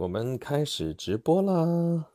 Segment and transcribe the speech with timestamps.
[0.00, 2.06] 我们开始直播啦！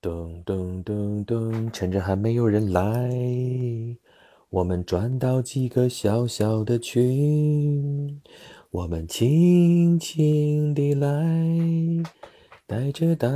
[0.00, 3.10] 噔噔噔噔，趁着还没有人来，
[4.50, 8.22] 我们转到几个小小的群，
[8.70, 11.10] 我们轻轻地来，
[12.68, 13.28] 带着大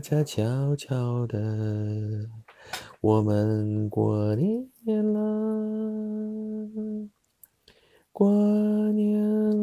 [0.00, 2.26] 家悄悄的，
[3.02, 5.20] 我们过年了。
[8.18, 8.28] 过
[8.94, 9.22] 年
[9.60, 9.62] 了，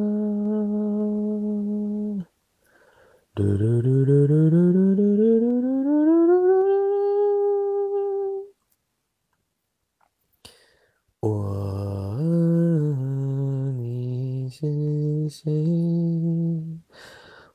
[3.36, 6.24] 嘟嘟嘟嘟嘟嘟嘟嘟嘟嘟嘟嘟
[11.20, 11.28] 我
[13.76, 15.52] 你是谁？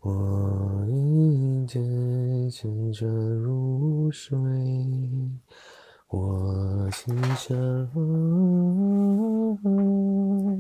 [0.02, 4.38] 我一直沉着入睡，
[6.08, 7.88] 我心上。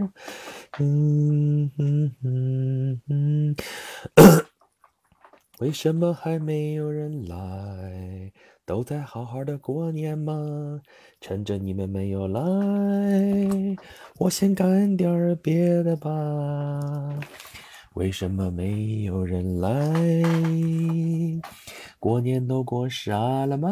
[5.60, 8.32] 为什么还没有人来？
[8.64, 10.80] 都在好好的过年吗？
[11.20, 12.40] 趁着你们没有来，
[14.18, 17.18] 我先干点别的吧。
[17.94, 19.72] 为什么没有人来？
[21.98, 23.68] 过年都过傻了吗？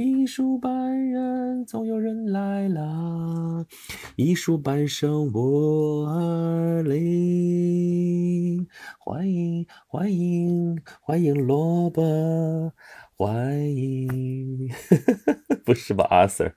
[0.00, 3.66] 一书半人，总有人来啦！
[4.14, 8.68] 一书半生我二零，
[9.00, 12.72] 欢迎欢迎欢迎萝卜，
[13.16, 14.70] 欢迎，
[15.66, 16.52] 不是吧，阿 Sir？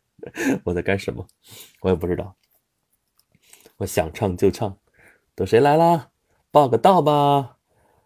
[0.66, 1.26] 我在干什么？
[1.82, 2.36] 我也不知道。
[3.78, 4.78] 我想唱就唱，
[5.34, 6.12] 等谁来啦？
[6.52, 7.58] 报个到吧！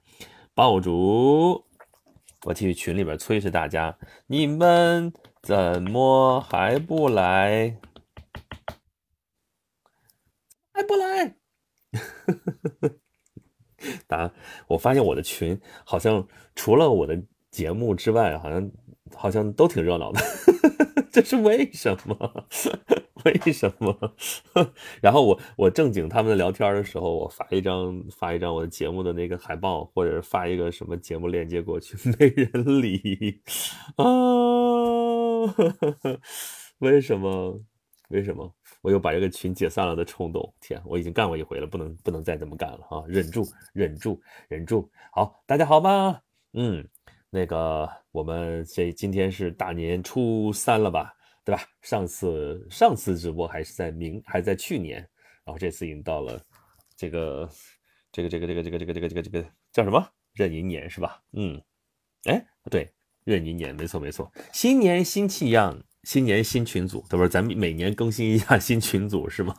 [0.53, 1.66] 爆竹。
[2.46, 5.12] 我去群里边催着大家，你们
[5.44, 7.78] 怎么还不来？
[10.72, 11.36] 还不来？
[12.31, 12.96] 呵呵呵，
[14.08, 14.31] 当然，
[14.68, 18.72] 我发现我的群好像除了我的节目之外，好像
[19.16, 20.22] 好像都挺热闹的，
[21.12, 22.46] 这是为什么？
[23.24, 24.16] 为什么？
[25.00, 33.42] 然后我我正经他们聊天的时候，我发一张发一张我的节目的那个海报，或者发一个什么节目链接过去，没人理
[33.98, 34.06] 啊？
[36.80, 37.62] 为什么？
[38.09, 38.56] 为什么？
[38.81, 43.03] 我又把这个群解散了的冲动，天，我已经干过一回了，不能不能再这么干了啊！
[43.08, 44.90] 忍住，忍住，忍住。
[45.12, 46.19] 好，大家好吗？
[46.53, 46.88] 嗯，
[47.30, 51.14] 那个我们这今天是大年初三了吧，
[51.46, 51.62] 对吧？
[51.81, 54.98] 上次上次直播还是在明还在去年，
[55.46, 56.42] 然后这次已经到了
[56.96, 57.50] 这个
[58.12, 60.03] 这个这个这个这个这个这个这个这个叫什么
[60.34, 61.22] 壬寅年是吧？
[61.34, 61.62] 嗯，
[62.24, 62.92] 哎，对，
[63.25, 65.80] 壬寅年，没错没错，新年新气象。
[66.03, 67.29] 新年新群组，对不是？
[67.29, 69.56] 咱们每年更新一下新群组是吗？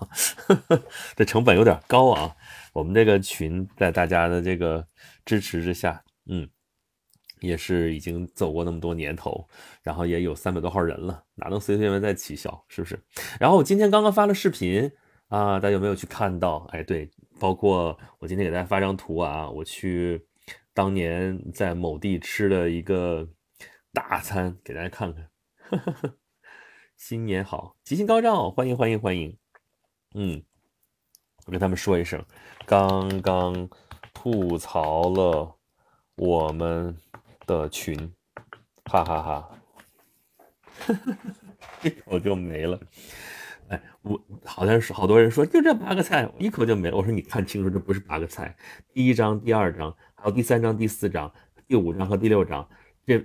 [1.16, 2.34] 这成本有点高啊。
[2.72, 4.86] 我们这个群在大家的这个
[5.24, 6.48] 支持之下，嗯，
[7.40, 9.46] 也是已经走过那么多年头，
[9.82, 12.64] 然后也有三百多号人了，哪能随随便便再起效？
[12.68, 12.98] 是不是？
[13.38, 14.90] 然后我今天刚刚发了视频
[15.28, 16.66] 啊，大家有没有去看到？
[16.72, 20.26] 哎，对，包括我今天给大家发张图啊，我去
[20.74, 23.28] 当年在某地吃的一个
[23.92, 25.28] 大餐，给大家看看。
[27.04, 29.36] 新年好，吉星高照，欢迎欢迎欢迎。
[30.14, 30.40] 嗯，
[31.46, 32.24] 我跟他们说一声，
[32.64, 33.68] 刚刚
[34.14, 35.52] 吐槽了
[36.14, 36.96] 我们
[37.44, 38.14] 的群，
[38.84, 39.50] 哈哈哈，
[41.82, 42.78] 一口 就没了。
[43.66, 46.96] 哎，我好像是好多人说就这八个菜，一口就没了。
[46.96, 48.56] 我说你看清楚，这不是八个菜，
[48.94, 51.34] 第一章、第二章，还有第三章、第四章、
[51.66, 52.68] 第五章和第六章，
[53.04, 53.18] 这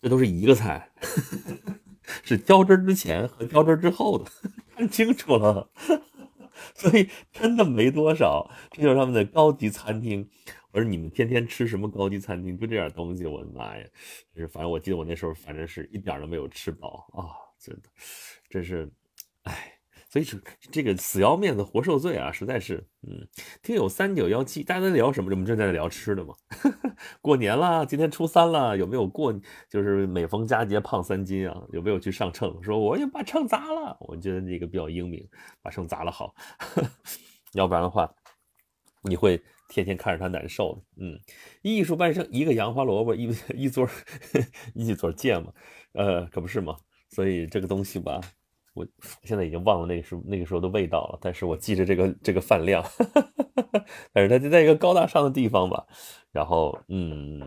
[0.00, 0.88] 这都是一个菜。
[2.22, 4.30] 是浇汁之前和浇汁之后的，
[4.76, 5.70] 看清楚了，
[6.74, 8.50] 所以真的没多少。
[8.70, 10.28] 这就是他们的高级餐厅。
[10.72, 12.58] 我说你们天天吃什么高级餐厅？
[12.58, 13.84] 就这点东西，我的妈呀！
[14.34, 17.30] 就是反正我记得我那时候反正是一点都没有吃饱啊，
[17.60, 17.88] 真的，
[18.50, 18.90] 真是，
[20.14, 20.38] 所以说
[20.70, 23.26] 这个死要面子活受罪啊，实在是，嗯，
[23.64, 25.28] 听友三九幺七，大家在聊什么？
[25.28, 26.32] 我们正在聊吃的嘛。
[27.20, 29.34] 过年了，今天初三了，有没有过？
[29.68, 31.60] 就是每逢佳节胖三斤啊？
[31.72, 32.62] 有没有去上秤？
[32.62, 33.96] 说我也把秤砸了。
[33.98, 35.28] 我觉得这个比较英明，
[35.60, 36.32] 把秤砸了好，
[37.54, 38.08] 要不然的话，
[39.02, 40.80] 你会天天看着他难受。
[40.96, 41.18] 嗯，
[41.62, 43.84] 艺术半生，一个洋花萝卜，一 一撮
[44.74, 45.52] 一撮芥末，
[45.94, 46.76] 呃，可不是嘛？
[47.10, 48.20] 所以这个东西吧，
[48.74, 48.84] 我
[49.22, 52.84] 现在已经忘了那个时那个时候的味道了，但是我记着这个这个饭量，
[54.12, 55.86] 但是它就在一个高大上的地方吧。
[56.32, 57.40] 然后，嗯，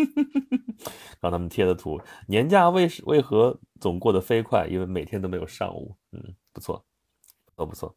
[1.20, 1.98] 让他们贴的图，
[2.28, 4.66] 年假为为何总过得飞快？
[4.70, 5.96] 因为每天都没有上午。
[6.12, 6.22] 嗯，
[6.52, 6.84] 不错，
[7.56, 7.96] 都不错。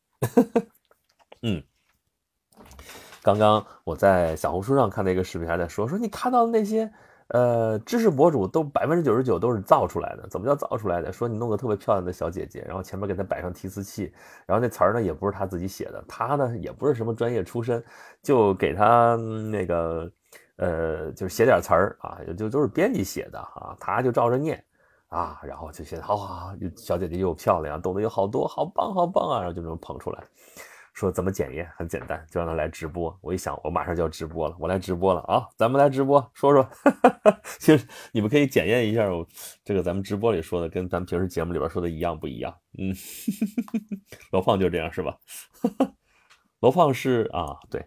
[1.44, 1.62] 嗯，
[3.22, 6.90] 刚刚我在小红书上看到一个视频，还在说说你看到的那些。
[7.30, 10.28] 呃，知识博主都百分之九十九都是造出来的。
[10.28, 11.12] 怎么叫造出来的？
[11.12, 14.12] 说你弄个特别漂亮的小姐姐，然后前面给她摆上提词器，
[14.48, 17.84] 然后那词儿呢也不是她自己写的，她呢也不是什么专业出身，
[18.24, 19.16] 就给她
[19.52, 20.12] 那个
[20.56, 24.64] 呃，就是写点词儿啊，就都是编辑写的啊，她就照着念
[25.10, 30.24] 啊，然后就写好好，小姐姐又漂亮，懂得有好多，好棒好棒啊，然后就这么捧出来。
[31.00, 33.18] 说怎么检验很简单，就让他来直播。
[33.22, 35.48] 我一想，我马上就要直播了，我来直播了啊！
[35.56, 36.70] 咱们来直播，说说，
[37.58, 39.26] 其实你们可以检验一下，我
[39.64, 42.54] 这个咱们直播里说的跟咱们平时节目里边说的一样不一样？
[42.78, 42.94] 嗯，
[44.34, 45.16] 罗胖就这样是吧？
[46.60, 47.82] 罗胖是啊，对，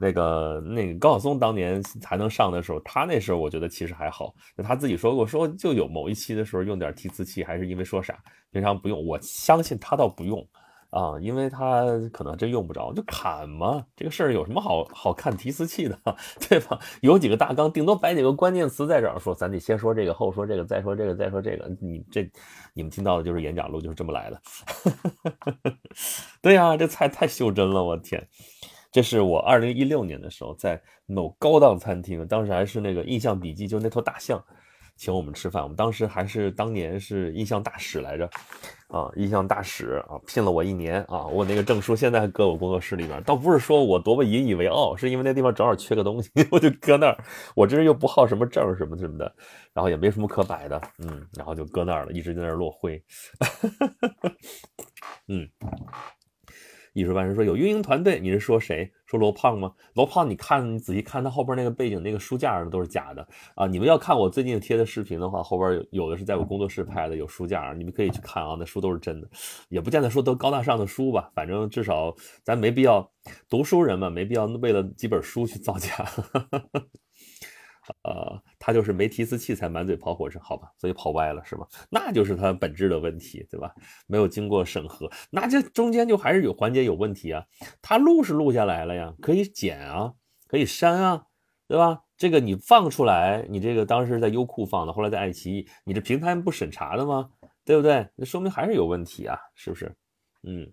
[0.00, 8.18] 那个那个高晓松当年才能上的时候，他那时候我觉得其实还好，他自己说过，说就有某一期的时候用点提词器，还是因为说啥，
[8.50, 9.06] 平常不用。
[9.06, 10.42] 我相信他倒不用。
[10.90, 13.84] 啊，因为他可能真用不着，就砍嘛。
[13.96, 15.98] 这个事儿有什么好好看提词器的，
[16.48, 16.78] 对吧？
[17.02, 21.68] 有几个大纲，顶多摆几个关键词在这儿说，咱得先说这个，后说这个，再说这个，再说这个。
[21.80, 22.30] 你这
[22.72, 24.40] 你们听到的就是演讲录，就是这么来的。
[26.40, 28.26] 对呀，这菜太袖珍了，我天！
[28.92, 34.42] 这是我二零一六年的时候在某高档餐厅，当时还是那个印象笔记，就那头大象。
[34.96, 38.28] 请我们吃饭，我们当时还是当年是印象大使来着，
[38.88, 47.16] 啊，印象大使啊，聘了我一年啊，我那个证书现在还搁我工作室里面，倒不是说我多么引以为傲，是因为那地方正好缺个东西， 我就搁那儿。
[47.54, 49.30] 我这人又不好什么证什么什么的，
[49.74, 53.02] 然后也没什么可摆的，嗯，然后就搁那儿了，一直在那儿落灰，
[55.28, 55.48] 嗯。
[56.96, 58.90] 艺术班人说有运营团队，你是说谁？
[59.04, 59.70] 说罗胖吗？
[59.92, 63.66] 罗胖，你看，你仔细看他后边那个背景，那个书架上都是假的啊！
[63.66, 69.28] 你们要看我最近贴的视频的话，后边有有的是在我工作室拍的，有书架，你们可以去看啊，那书都是真的，
[69.68, 73.06] 也不见得说都高大上的书吧，反正至少咱没必要，
[73.46, 75.90] 读书人嘛，没必要为了几本书去造假。
[78.04, 81.64] 呃， 他就是没提词器才满嘴跑火车，好吧，所以跑歪了是吧？
[81.88, 83.72] 那就是他本质的问题，对吧？
[84.08, 87.44] 没有经过审核，那这中间就还是有环节有问题啊。
[87.80, 90.14] 他录是录下来了呀，可以剪啊，
[90.48, 91.26] 可以删啊，
[91.68, 92.00] 对吧？
[92.16, 97.30] 这个你放出来，你这个当时在优酷放的，后来在爱奇艺，你这平台不审查的吗？
[97.64, 98.08] 对不对？
[98.16, 99.94] 那说明还是有问题啊，是不是？
[100.42, 100.72] 嗯。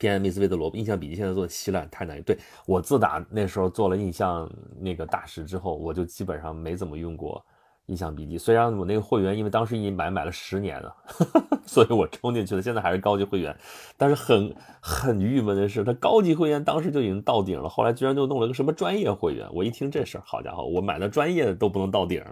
[0.00, 2.20] PMSV 的萝卜印象笔记现在做的稀烂，太难。
[2.22, 2.36] 对
[2.66, 4.50] 我自打那时候做了印象
[4.80, 7.44] 那个大使之后，我就基本上没怎么用过
[7.86, 8.38] 印象笔记。
[8.38, 10.96] 虽然我那个会员，因为当时一买买了十年了，
[11.66, 13.54] 所以我充进去了，现在还是高级会员。
[13.98, 19.46] 但是很很郁闷的是，他高级会员当时就已经到顶了，后来居然就弄了个什么专业会员。
[19.52, 22.24] 我一听这事儿，好家伙，我买的专业的都不能到顶，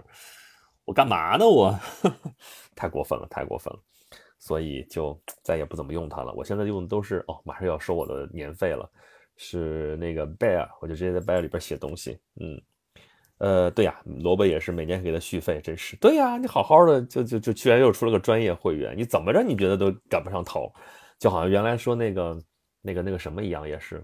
[0.85, 1.47] 我干嘛呢？
[1.47, 1.77] 我
[2.75, 3.79] 太过分了，太过分了。
[4.39, 6.33] 所以就 再也不怎么用它了。
[6.33, 8.89] 我现在用的都是哦，马上要收我的年费了，
[9.35, 12.17] 是那个 Bear，我就直接在 Bear 里边写东西。
[12.39, 12.61] 嗯，
[13.37, 15.95] 呃，对呀，萝卜也是每年给他续费，真是。
[15.97, 19.43] 对呀，你好好的就就就居然又出了个专业会员，你怎么着？
[19.43, 20.71] 你觉得都赶不上头？
[21.19, 22.41] 就好像原来说那个
[22.81, 24.01] 那个那个什么一样，也是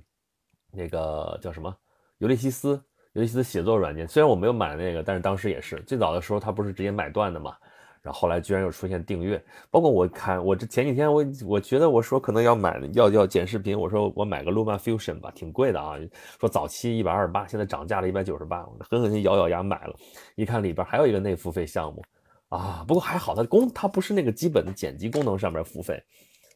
[0.72, 1.74] 那个叫什么
[2.18, 2.82] 尤利西斯，
[3.14, 4.06] 尤利西斯写作软件。
[4.06, 7.56] 虽然我没有买那个，但是当时也是最早的时候，他不是直接买断的嘛。
[8.06, 15.98] 然后后来居然又出现订阅，包括我看我这前几天我我觉得我说可能要买要要剪视频，我说我买个 Luma Fusion 吧，挺贵的啊。
[16.40, 19.96] 说早期一百二十八，现在涨价了一百九十八，狠狠心咬咬牙买了。
[20.36, 22.04] 一看里边还有一个内付费项目
[22.50, 26.00] 啊，不过还好它功它不是那个基本的剪辑功能上面付费。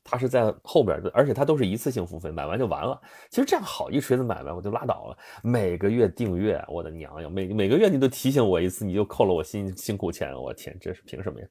[0.10, 3.00] 它是在后边的，而且它都是一次性付费，买完就完了。
[3.30, 5.18] 其实这样好，一锤子买卖我就拉倒了。
[5.44, 11.48] 每个月订阅，我的娘呀，每每个月你都提醒我一次，你就扣了我辛辛苦钱，我天，这是凭什么呀？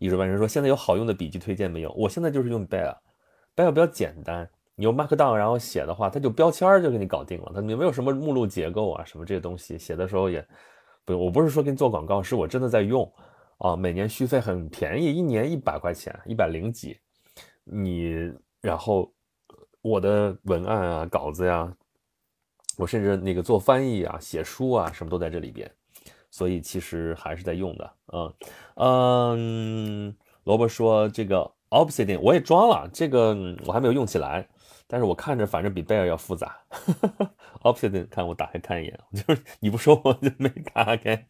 [0.00, 1.92] 艺术万人说，现在有好用的笔记推荐没有？
[1.92, 10.44] 我现在就是用 Bear，Bear 比较简单，你用 Markdown 然后写的话，它就标签就给你搞定了，它也没有什么目录结构啊什么这些东西，写的时候也
[11.04, 11.24] 不用。
[11.24, 13.08] 我不是说给你做广告，是我真的在用。
[13.58, 16.98] 啊，每年续费很便宜，一年一百块钱，一百零几。
[17.64, 19.12] 你然后
[19.82, 21.72] 我的文案啊、稿子呀，
[22.76, 25.70] 我甚至那个做翻译啊、写书啊，什么都在这里边。
[26.30, 27.94] 所以其实还是在用的。
[28.12, 28.34] 嗯
[28.76, 34.48] 嗯，萝卜说这个 Obsidian 我也装了，这个我还没有用起来。
[34.90, 36.56] 但是我看着反正比贝尔要复杂。
[37.62, 41.26] Option 看我打开看一眼，就是你不说我就没打开，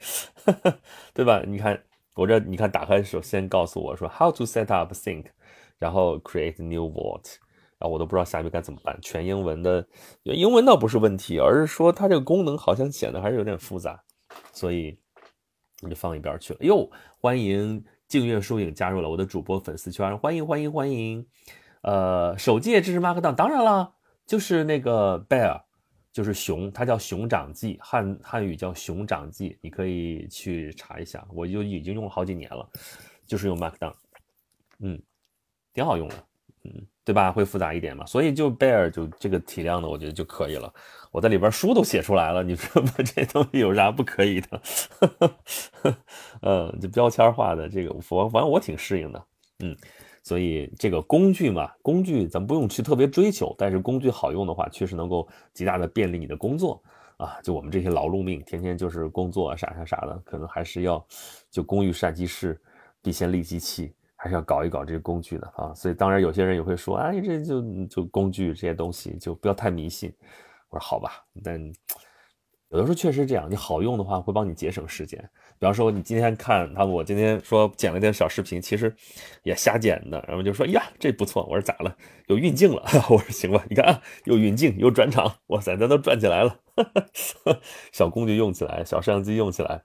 [1.12, 1.42] 对吧？
[1.44, 1.82] 你看
[2.18, 5.26] 我这，你看打开的时候先告诉我说 How to set up sync，
[5.78, 7.36] 然后 create new vault，
[7.78, 8.98] 然后我都不知道下面该怎么办。
[9.00, 9.86] 全英文的，
[10.24, 14.02] 英文倒不是问题，而是说它这个功能好像显得还是有点复杂，
[14.52, 14.98] 所以
[15.80, 16.58] 我就放一边去了。
[16.62, 21.24] 哟，欢迎静月疏影加入了我的主播粉丝圈，欢迎欢迎欢迎。
[21.82, 23.94] 呃，手机也支持 Markdown，当然了，
[24.26, 25.62] 就是那个 bear，
[26.18, 32.68] 就是熊，它叫熊掌记，汉汉语叫熊掌记，你可以去查一下，我就已经用了好几年了，
[33.24, 33.92] 就是用 Markdown，
[34.80, 35.00] 嗯，
[35.72, 36.14] 挺好用的，
[36.64, 37.30] 嗯，对吧？
[37.30, 40.74] 会复杂一点嘛，所以就 bear 就这个体量的，我觉得就可以了。
[41.12, 44.62] 我在里边书都写出来了，你说这东西有啥不可以的？
[46.42, 49.24] 嗯，就标签化的这个，我反正我挺适应的，
[49.60, 49.76] 嗯。
[50.28, 56.82] 所以这个工具嘛，工具咱不用去特别追求，但是工具好用的话，确实能够极大的便利你的工作
[57.16, 57.40] 啊。
[57.42, 61.02] 就我们这些劳碌命，天天就是工作啊，啥啥啥的，可能还是要
[61.50, 62.60] 就工欲善其事，
[63.00, 65.72] 必先利其器，还是要搞一搞这些工具的啊。
[65.72, 70.12] 所以当然有些人也会说，哎，这就就工具这些东西就不要太迷信。
[70.68, 71.58] 我说好吧，但
[72.68, 75.26] 有的时候确实这样，你好用的话会帮你节省时间。
[75.58, 78.94] 比方说，你今天看他，我今天说剪了点小视频，其实
[79.42, 81.44] 也瞎剪的，然后就说呀，这不错。
[81.46, 81.96] 我说咋了？
[82.28, 82.82] 有运镜了。
[83.10, 86.56] 我说行吧，你看啊，有运镜，有转场，哇塞，咱都转起来了。
[87.92, 89.82] 小工具用起来，小摄像机用起来，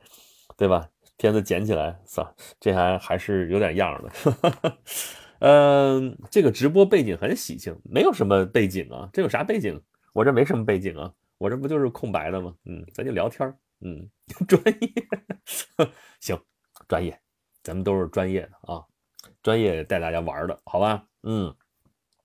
[0.55, 0.87] 对吧？
[1.17, 2.27] 片子剪起来，算
[2.59, 4.77] 这还还是有点样的。
[5.39, 9.79] 嗯，这个直播背景很喜庆，没有什么背景啊，这有啥背景？
[10.13, 12.53] 我这没什么背景啊，我这不就是空白的吗？
[12.65, 13.53] 嗯，咱就聊天
[13.85, 14.09] 嗯，
[14.47, 14.93] 专业，
[16.21, 16.39] 行，
[16.87, 17.19] 专业，
[17.61, 18.81] 咱们都是专业的啊，
[19.41, 21.05] 专业带大家玩的，好吧？
[21.23, 21.53] 嗯，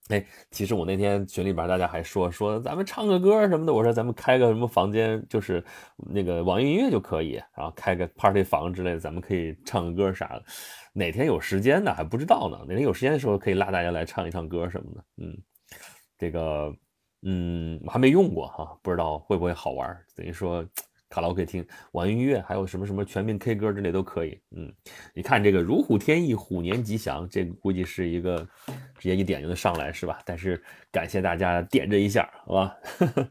[0.08, 5.64] 哎，其实我那天群里边大家还说说咱们唱个歌什么的，我说咱们开个什么房间，就是
[5.96, 10.44] 那个网易音乐就可以，然后开个 party 房之类的，咱们可以唱个歌啥的。
[10.92, 11.92] 哪天有时间呢？
[11.92, 12.58] 还不知道呢。
[12.68, 15.04] 哪天有时间的时候可以拉大家来唱一唱歌什么的。
[15.16, 15.36] 嗯，
[16.16, 16.72] 这个，
[17.22, 19.96] 嗯，我还没用过哈，不知道会不会好玩。
[20.14, 20.64] 等于说。
[21.08, 24.38] 卡拉 OK 听网易音乐，还有什么什么全民 K 歌之类都可以。
[24.54, 24.72] 嗯，
[25.14, 28.46] 你看这个如虎添翼，虎年吉祥，这个估计是一个
[28.98, 30.18] 直接一点就能上来，是吧？
[30.24, 30.62] 但是
[30.92, 32.76] 感谢大家点这一下，好吧？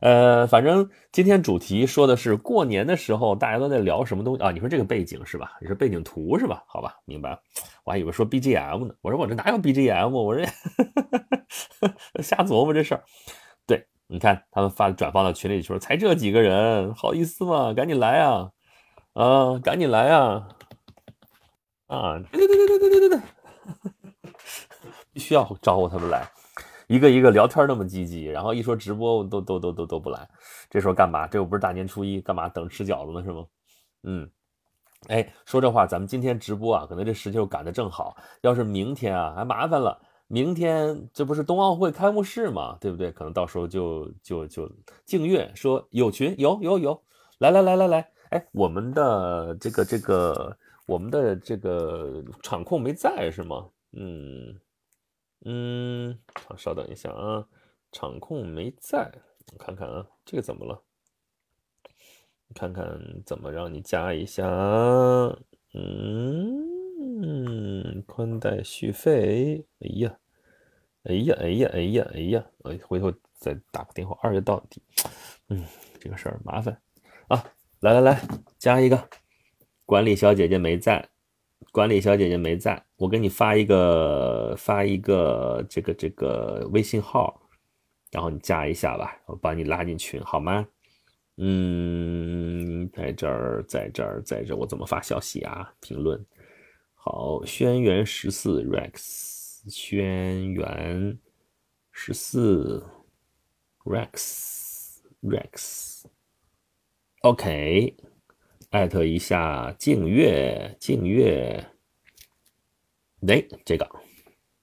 [0.00, 4.50] 呃，反正今天主题说的是过年的时候大家都在聊什么东西啊？
[4.50, 5.56] 你说这个背景是吧？
[5.62, 6.62] 你说背景图是吧？
[6.66, 7.38] 好吧，明白。
[7.84, 10.10] 我还以为说 BGM 呢，我说我这哪有 BGM？
[10.10, 10.44] 我这
[12.22, 13.02] 瞎琢磨这事儿。
[14.06, 17.72] 你看他们发转发到群里说，才这几个人，好意思吗？
[17.72, 18.50] 赶紧来啊！
[19.14, 20.48] 啊，赶紧来啊！
[21.86, 23.20] 啊，对对对对对对对，
[25.12, 26.28] 必须要招呼他们来，
[26.86, 30.28] 一个一个聊天那么积极，然后一说直播都都都都都不来，
[30.68, 31.26] 这时候干嘛？
[31.26, 33.22] 这又不是大年初一，干嘛等吃饺子呢？
[33.24, 33.44] 是吗？
[34.02, 34.30] 嗯，
[35.08, 39.98] 哎，说这话，咱们今天直播啊，可能这时间赶得正好，要是明天啊，还麻烦了。
[40.34, 43.12] 明天这不是冬奥会开幕式嘛，对不对？
[43.12, 44.68] 可能到时候就就就
[45.04, 47.00] 静月说有群有有有，
[47.38, 53.68] 来来来来来，哎，我们的这个这个我们的这个场控没在是吗？
[53.92, 54.58] 嗯
[55.44, 57.46] 嗯，好，稍等一下啊，
[57.92, 59.08] 场控没在，
[59.52, 60.82] 我看看啊，这个怎么了？
[62.56, 64.44] 看看怎么让你加一下？
[65.74, 66.74] 嗯。
[67.26, 70.18] 嗯，宽带续费，哎呀，
[71.04, 74.82] 哎呀，哎呀，哎呀，哎呀，我，回头再打个电话，二月到底，
[75.48, 75.62] 嗯，
[76.00, 76.80] 这个事儿麻烦
[77.28, 77.44] 啊，
[77.80, 78.22] 来来来，
[78.58, 79.08] 加一个，
[79.84, 81.06] 管理小姐姐没在，
[81.72, 87.38] 管理小姐姐没在，我给你发一个发一个这个这个微信号，
[88.10, 90.66] 然后你加一下吧，我把你拉进群好吗？
[91.36, 95.74] 嗯，在这儿，在这儿，在这，我怎么发消息啊？
[95.80, 96.24] 评论。
[96.94, 99.33] 好，轩辕十四 Rex，
[99.68, 101.16] 轩辕
[101.90, 102.84] 十四
[103.84, 104.98] Rex
[107.22, 107.96] Rex，OK，
[108.70, 111.64] 艾特一下静月静月，
[113.26, 113.88] 哎，这个，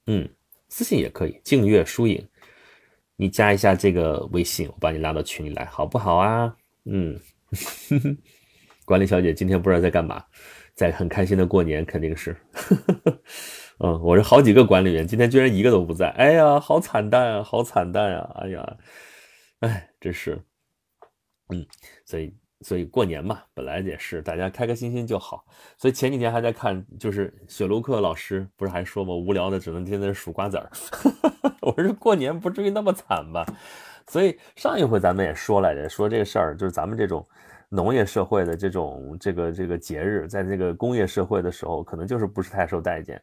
[0.06, 0.28] 嗯，
[0.68, 2.28] 私信也可以，静月疏影，
[3.16, 6.56] 你加一下这个微信，我把你拉到群里来，好不好啊？
[6.84, 7.20] 嗯，
[8.86, 10.24] 管理小姐今天不知道在干嘛。
[10.74, 13.22] 在很开心的过年，肯定是，呵呵
[13.78, 18.76] 嗯，我这好几个管理员，今天居然一个都不在，哎呀，好惨淡啊，好惨淡啊，哎呀，
[19.60, 20.40] 哎，真是，
[21.48, 21.66] 嗯，
[22.04, 25.44] 所以所以过年嘛，本来也是大家开开心心就好。
[25.78, 29.14] 所以前几天还在看，就是雪卢克老师不是还说吗？
[29.14, 30.70] 无聊的只能天天数瓜子儿。
[31.60, 33.44] 我说过年不至于那么惨吧？
[34.06, 37.26] 所以上一回咱们也说来着，说这个事儿就是咱们这种
[37.68, 43.20] 农业社会的这种这个这个节日，在这个工业社会的时候，可能就是不是太受待见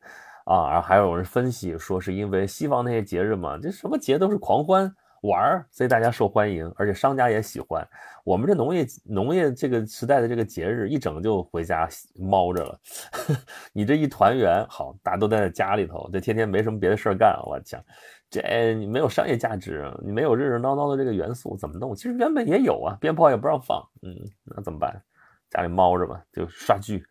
[0.54, 0.82] 啊。
[0.82, 4.94] 还有人分析说，是因为西方那些节日嘛，这什么节都是狂欢。
[5.24, 7.86] 玩儿，所以大家受欢迎，而且商家也喜欢。
[8.24, 12.80] 我们这农业农业这个时代的这个节日，一整就回家猫着了。
[13.74, 17.38] 你这一团圆，好，大家都待在家里头，这天天没什么别的事儿干。
[17.44, 17.84] 我讲，
[18.30, 21.94] 这你没有商业价值，你没有热热闹闹的这个元素，怎么弄？
[21.94, 24.16] 其实原本也有啊，鞭炮也不让放，嗯，
[24.46, 25.04] 那怎么办？
[25.50, 27.04] 家里猫着吧，就刷剧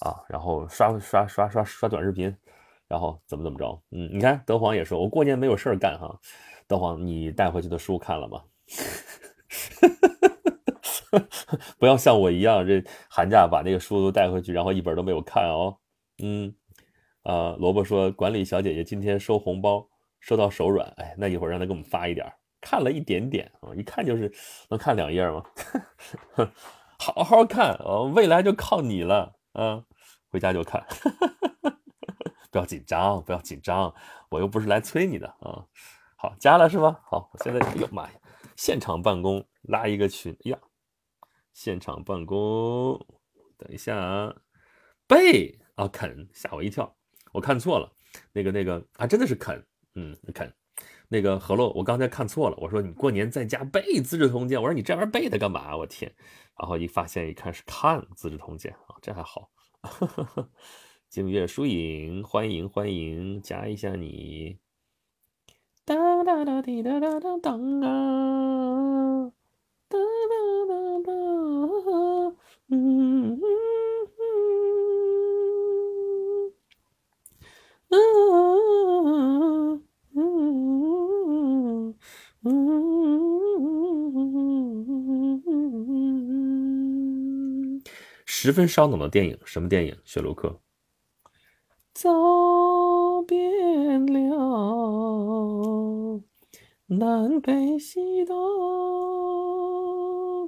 [0.00, 2.36] 啊，然后刷刷刷刷刷短视频，
[2.88, 3.82] 然后怎么怎么着？
[3.90, 6.18] 嗯，你看德皇也说，我过年没有事儿干哈。
[6.66, 8.42] 德皇，你带回去的书看了吗？
[11.78, 15.76] 不要像我一样，这寒假把那个书都带回去，然后一本都没有看哦。
[16.22, 16.54] 嗯，
[17.22, 19.88] 啊，萝卜说管理小姐姐今天收红包
[20.20, 22.26] 收到手软，哎，那一会儿让她给我们发一点，
[22.60, 24.32] 看了一点点啊，一看就是
[24.70, 25.42] 能看两页吗？
[26.98, 29.84] 好好看哦，未来就靠你了啊，
[30.30, 30.84] 回家就看，
[32.54, 33.92] 不要紧张，不要紧张，
[34.28, 35.66] 我又不是来催你的啊。
[36.14, 37.00] 好加了是吧？
[37.04, 38.12] 好，我现在哎呦妈呀，
[38.54, 40.58] 现场办公拉一个群，哎呀，
[41.52, 43.04] 现场办公，
[43.58, 44.36] 等一下啊，
[45.08, 46.94] 贝啊肯吓我一跳，
[47.32, 47.90] 我看错了，
[48.32, 50.54] 那个那个啊真的是肯，嗯肯，
[51.08, 55.76] 那个何洛我刚才看错了，我说你过年在家背《资治通鉴》，我说你这玩意儿背它干嘛？
[55.76, 56.14] 我天，
[56.56, 59.50] 然后一发现一看是看《资治通鉴》啊，这还好，
[61.14, 64.58] 静月疏影，欢迎欢迎，加一下你。
[65.84, 69.30] 当当当滴当当当当啊！
[69.86, 71.14] 当当当当，
[72.66, 73.38] 嗯嗯
[77.90, 78.02] 嗯
[80.14, 80.24] 嗯嗯
[85.46, 85.84] 嗯
[87.76, 87.82] 嗯
[88.26, 89.96] 十分烧脑的电影，什么电影？
[90.04, 90.60] 雪卢克。
[91.94, 94.20] 走遍了
[96.86, 98.34] 南北西东，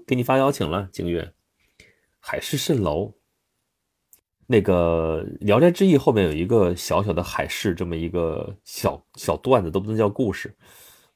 [0.05, 1.33] 给你发邀请了，景月。
[2.19, 3.15] 海市蜃楼，
[4.49, 10.53] 那个《聊斋志异》后面有一个小小的海市，这么一个小小段子，都不能叫故事。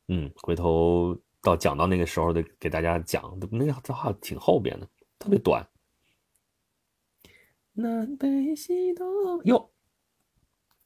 [0.06, 3.36] 嗯，回头到讲到那个时候的，给大家讲。
[3.50, 4.86] 那个这话挺后边的，
[5.18, 5.68] 特别短。
[7.72, 9.04] 南北西东，
[9.42, 9.68] 哟。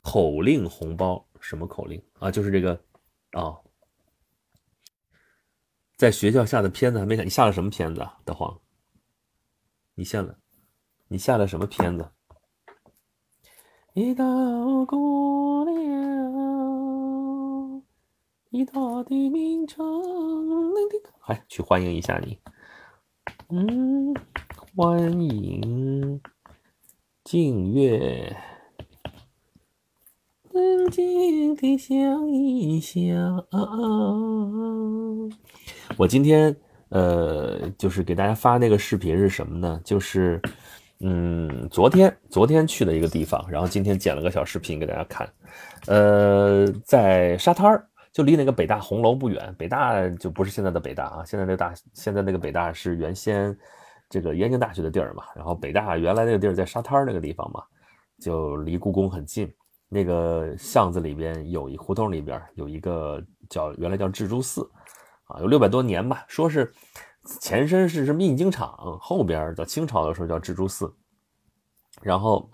[0.05, 2.31] 口令红包什么口令啊？
[2.31, 2.79] 就是这个
[3.33, 3.57] 啊，
[5.97, 8.21] 在学校下的片子还没下，你下了什么片子啊？
[8.25, 8.61] 德皇，
[9.95, 10.39] 你下了，
[11.09, 12.11] 你下了什么片子？
[13.95, 14.25] 一道
[14.85, 15.73] 过了
[18.51, 19.85] 一道的名城，
[21.27, 22.39] 来去欢迎一下你，
[23.49, 24.15] 嗯，
[24.77, 26.21] 欢迎
[27.25, 28.54] 静月。
[30.55, 33.45] 静静的想一想。
[35.97, 36.55] 我今天
[36.91, 39.81] 呃，就是给大家发那个视频是什么呢？
[39.85, 40.41] 就是
[41.01, 45.29] 嗯，昨天昨天去的一个地方，然后今天剪了个小视频给大家看。
[45.89, 49.53] 呃，在沙滩儿，就离那个北大红楼不远。
[49.59, 53.57] 北大就不是现在的北大啊，现在那大，现在那个北大是原先
[54.09, 55.25] 这个燕京大学的地儿嘛。
[55.35, 57.61] 然后北大原来那个地儿在沙滩儿那个地方嘛，
[58.21, 59.53] 就离故宫很近。
[59.95, 64.69] 那个巷子里边有一胡同里边有一个叫原来叫智珠寺，
[65.27, 66.25] 啊，有六百多年吧。
[66.27, 66.75] 说是
[67.41, 70.93] 前身是什么印经厂，后边到清朝的时候叫智珠寺。
[72.03, 72.51] 然后，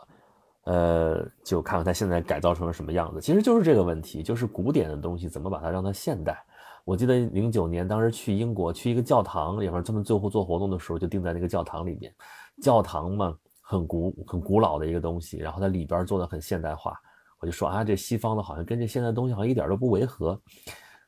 [0.64, 3.22] 呃，就看看它现在改造成了什么样子。
[3.22, 6.44] 其实就是这个问题，就是古典的东西怎么把它让它现代。
[6.84, 12.14] 我记得零九年当时去英国，去一个教堂里边，他们最后做活动的时候就定在那个教堂里面。
[12.62, 17.00] 教堂嘛，很古很古老的一个东西，然后它里边做的很现代化。
[17.40, 20.38] 我就说啊，这西方的好像跟这现在东西好像一点都不违和，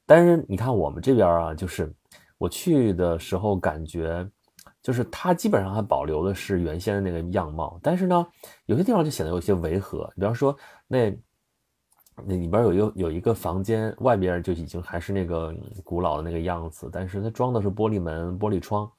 [0.06, 1.94] 但是你看我们这边啊，就是
[2.38, 4.26] 我去的时候感觉，
[4.82, 8.26] 就是它基本上还保留的是原先的那个样貌，但是呢，
[8.64, 10.10] 有些地方就显得有些违和。
[10.16, 10.56] 比方说
[10.88, 11.14] 那
[12.24, 18.90] 那里边有一个有一个房间，外边就已经还是那个古老的那个样子，但是它装的是玻璃门、玻璃窗。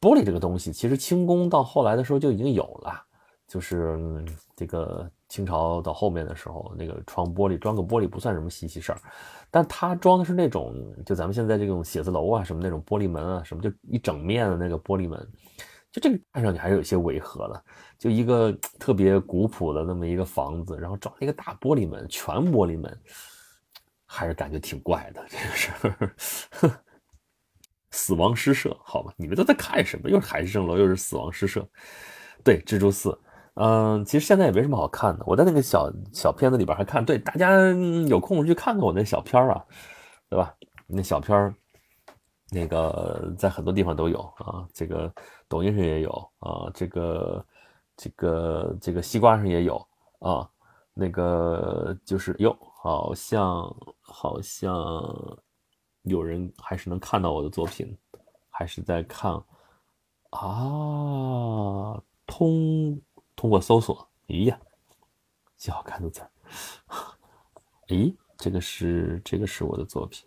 [0.00, 3.00] 玻璃这个东西，其实清宫到后来的时候就已经有了，
[3.46, 4.24] 就是
[4.56, 5.08] 这个。
[5.28, 9.00] 清朝到后面的时候，那个窗玻璃装个玻璃不算什么稀奇事儿，
[9.50, 15.18] 但它装的是那种，就咱们现在这种写字楼啊什么那种玻璃门啊，什么就一整面的那个玻璃门，
[15.90, 17.64] 就这个看上去还是有些违和的，
[17.98, 23.00] 就一个 特别古朴的那么一个房子，然后装了一个大玻璃门，全玻璃门，
[24.06, 25.24] 还是感觉挺怪的。
[25.28, 26.80] 这个事儿，
[27.90, 30.08] 死亡诗社，好吧，你们都在看什么？
[30.08, 31.66] 又是海市蜃楼，又是死亡诗社。
[32.44, 33.18] 对，蜘蛛四，
[33.56, 35.24] 嗯，其实现在也没什么好看的。
[35.26, 37.50] 我在那个小小片子里边还看，对，大家
[38.08, 39.64] 有空去看看我那小片儿啊，
[40.30, 40.54] 对吧？
[40.86, 41.54] 那小片儿。
[42.48, 45.12] 那个在很多地方都有啊，这个
[45.48, 47.44] 抖音上也有啊，这个
[47.96, 49.76] 这个这个西瓜上也有
[50.20, 50.48] 啊，
[50.94, 54.72] 那个就是哟，好像好像
[56.02, 57.98] 有人还是能看到我的作品，
[58.48, 59.32] 还是在看
[60.30, 62.96] 啊，通
[63.36, 64.58] 通过搜索，咦呀，
[65.56, 66.30] 写好看的字儿，
[67.88, 70.26] 咦，这个是这个是我的作品。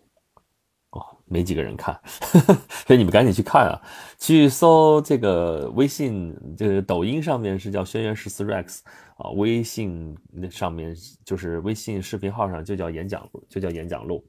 [0.90, 3.80] 哦，没几个人看，呵 呵所以你们赶紧去看啊！
[4.18, 8.80] 去搜这个微信，这个抖音上面是叫轩辕十四 Rex
[9.16, 10.92] 啊，微信那上面
[11.24, 14.26] 就是微信视频号上就叫演讲录，就叫演讲录。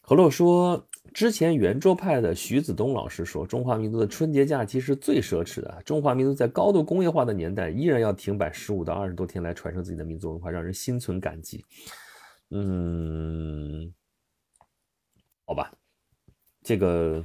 [0.00, 5.82] 何洛说，之前圆桌派的徐子东老师说，中华民族的春节假期是最奢侈的。
[5.84, 11.64] 中华民族在高度工业化的年代，依然要停摆十五到二十多天来传承自己的民族文化，让人心存感激。
[12.50, 13.92] 嗯。
[15.46, 15.72] 好吧，
[16.62, 17.24] 这个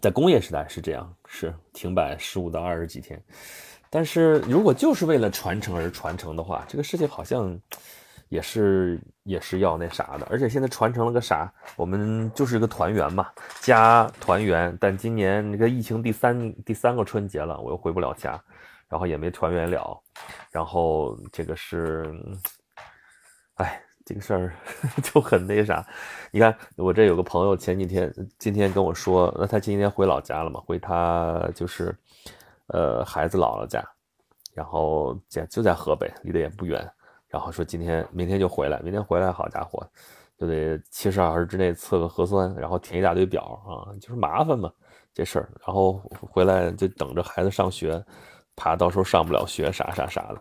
[0.00, 3.22] 在工业时代是这样，是停摆十五到二十几天。
[3.88, 7.56] 但是如果就是为了传承而传承的话，这个事情好像
[8.34, 10.26] 也是也是要那啥的。
[10.28, 11.52] 而且现在传承了个啥？
[11.76, 13.28] 我们就是个团圆嘛，
[13.60, 14.76] 家团圆。
[14.80, 18.38] 但今年那个疫情第三第三个春节了，我又回不了家，
[18.88, 20.02] 然后也没团圆了。
[20.50, 22.12] 然后这个是，
[23.54, 23.80] 哎。
[24.06, 24.52] 这个事儿
[25.02, 25.82] 就很那啥，
[26.30, 30.60] 你看我这有个朋友前几天今天跟我说，那他今天回老家了嘛？
[30.66, 31.96] 回他就是，
[32.66, 33.82] 呃，孩子姥姥家，
[34.52, 36.86] 然后在就在河北，离得也不远。
[37.34, 39.84] 然后说今天明天就回来，明天回来，好家伙，
[40.38, 44.72] 就得七十二小时之内测个核酸，然后填一大堆表啊，就是麻烦嘛
[45.12, 45.50] 这事儿。
[45.66, 45.94] 然后
[46.30, 48.00] 回来就等着孩子上学，
[48.54, 50.40] 怕到时候上不了学啥啥啥的。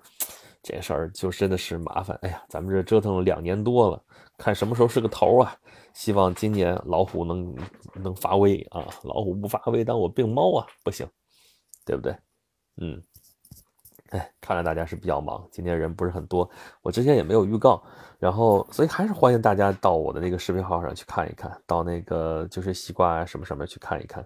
[0.62, 4.00] 这事儿就真的是麻烦，哎呀，咱们这折腾了两年多了，
[4.38, 5.58] 看什么时候是个头啊！
[5.96, 7.58] 希望今年老虎能
[7.96, 8.86] 能发威啊！
[9.02, 11.08] 老虎不发威，当我病猫啊，不行，
[11.88, 12.16] 对不对？
[12.78, 13.02] 嗯，
[14.14, 16.50] 哎， 看来大家是比较忙，今天人不是很多，
[16.82, 17.84] 我之前也没有预告，
[18.20, 24.26] 然后所以还是欢迎大家到我的那个视频号上去看一看，到那个就是西瓜啊什么什么去看一看。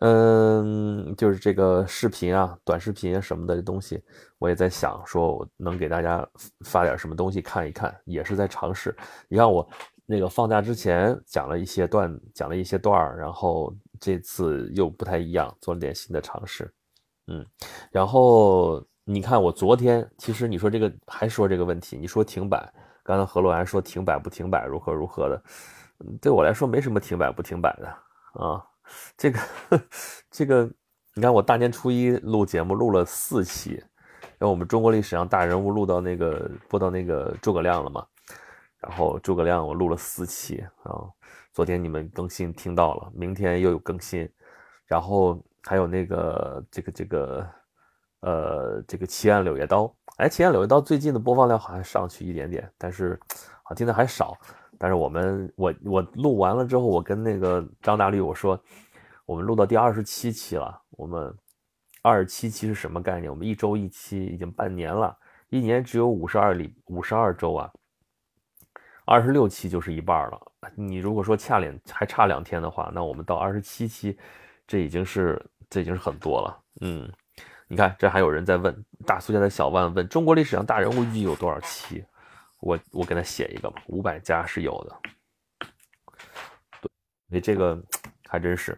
[0.00, 4.00] 嗯，就是这个视频啊，短视频什么的东西，
[4.38, 6.24] 我也在想，说我能给大家
[6.64, 8.96] 发点什么东西看一看，也是在尝试。
[9.28, 9.68] 你看我
[10.06, 16.72] 那个放假之前讲了一些段，讲了一些段，然后这次又不太一样，做了点新的尝试。
[17.26, 17.44] 嗯，
[17.90, 22.70] 然后你看我昨天，其实你说这个还说这个问题，你说停摆，
[23.02, 25.42] 刚才何洛还说停摆不停摆，如何如何的，
[26.20, 27.88] 对我来说没什么停摆不停摆的
[28.38, 28.62] 啊。
[29.16, 29.40] 这个，
[30.30, 30.70] 这个，
[31.14, 33.82] 你看我大年初一录节目录了四期，
[34.36, 38.06] 让我们中国历史上大人物录到那个播到那个诸葛亮了嘛，
[38.78, 41.00] 然后诸葛亮我录了四期啊，
[41.54, 44.30] 昨天你们更新听到了，明天又有更新，
[44.84, 47.46] 然后还有那个这个这个，
[48.20, 53.18] 呃，这个奇案柳叶刀，哎，奇案柳叶刀最近的播放量好像上去一点点，但是
[53.62, 54.36] 好听的还少。
[54.80, 58.60] 但是我们我我录完了之后，我跟那个张大绿我说，
[59.26, 60.80] 我们录到第二十七期了。
[60.90, 61.34] 我们
[62.02, 63.28] 二十七期是什么概念？
[63.28, 65.16] 我们一周一期，已经半年了，
[65.48, 67.70] 一年只有五十二里五十二周啊，
[69.04, 70.40] 二十六期就是一半了。
[70.76, 74.16] 你如果说差两还差两天的话，那我们到二十七期，
[74.64, 76.60] 这已经是这已经是很多了。
[76.82, 77.12] 嗯，
[77.68, 82.04] 你看这还有人在问，大苏家的小万问中国历史上大人物预计有多少期？
[82.60, 84.96] 我我给他写一个吧，五百加是有的。
[86.80, 86.90] 对，
[87.28, 87.80] 所以这个
[88.26, 88.76] 还真是。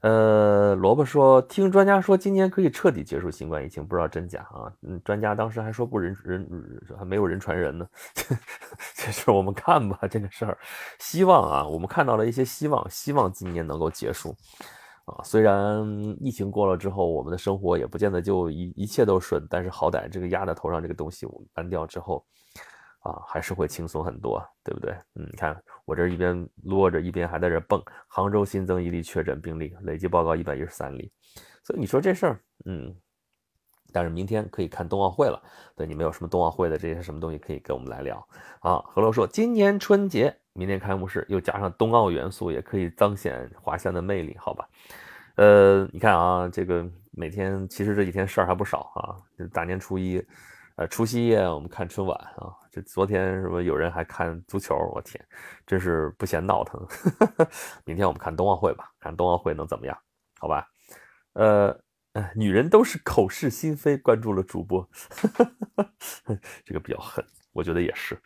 [0.00, 4.72] 呃，萝卜说，听专家说今年可以彻底结束新冠疫情，不知道真假啊？
[4.80, 6.48] 嗯，专家当时还说不人人
[6.98, 7.86] 还没有人传人呢。
[8.96, 10.56] 这事我们看吧，这个事儿，
[10.98, 14.34] 希望啊，我们看到了一些希望，希望今年能够结束。
[15.06, 15.84] 啊，虽然
[16.20, 22.24] 疫情过了之后，我们的生活也不见得就一一切都顺，但是好歹这个压在头上这个东西我们搬掉之后。
[23.02, 24.92] 啊，还是会轻松很多，对不对？
[25.14, 27.82] 嗯，你看我这一边撸着，一边还在这蹦。
[28.06, 31.10] 杭州新增一例确诊病例，累计报告一百一十三例。
[31.62, 32.94] 所以你说这事儿，嗯，
[33.90, 35.42] 但是明天可以看冬奥会了。
[35.74, 38.18] 对你们有什么冬奥会的这些什么东西可以跟我们来聊
[38.60, 38.76] 啊？
[38.84, 44.68] 何洛说，今年春节，明天开幕式又加上冬奥元素，也可以彰显华夏的魅力，好吧？
[45.36, 49.16] 呃，你看啊，这个每天其实这几天事儿还不少啊。
[49.54, 50.22] 大年初一，
[50.76, 52.52] 呃，除夕夜我们看春晚啊。
[52.70, 55.18] 这昨天什么有人还看足球，我天，
[55.66, 56.86] 真是不嫌闹腾。
[57.86, 59.96] 明天我们看冬奥会吧，看冬奥会能怎么样？
[60.38, 60.68] 好吧。
[61.32, 61.74] 呃，
[62.34, 64.86] 女人都是口是心非，关注了主播，
[66.66, 68.20] 这个比较狠，我觉得也是。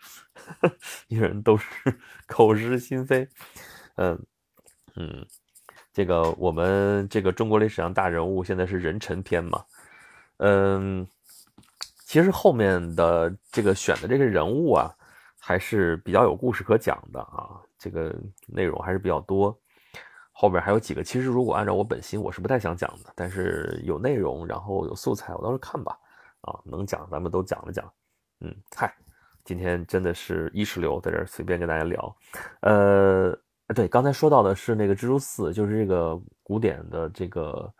[1.08, 1.66] 女人都是
[2.26, 3.28] 口是心非，
[3.96, 4.26] 嗯
[4.96, 5.26] 嗯。
[5.92, 9.64] 这个我们这个中国历史上大人物现在是人臣篇嘛，
[10.38, 11.06] 嗯，
[12.04, 14.92] 其实后面的这个选的这个人物啊，
[15.38, 18.12] 还是比较有故事可讲的啊，这个
[18.48, 19.56] 内容还是比较多，
[20.32, 25.96] 后边还有几个，其实如果按照我本心，我是不太想讲的，但是有内容，然后有素材，我到时候看吧，
[26.40, 27.88] 啊，能讲咱们都讲了讲，
[28.40, 28.92] 嗯，嗨，
[29.44, 32.16] 今天真的是意识流，在这儿随便跟大家聊，
[32.60, 33.38] 呃。
[33.74, 37.72] 对，刚才说到的是那个蜘蛛寺，就是这个古典的这个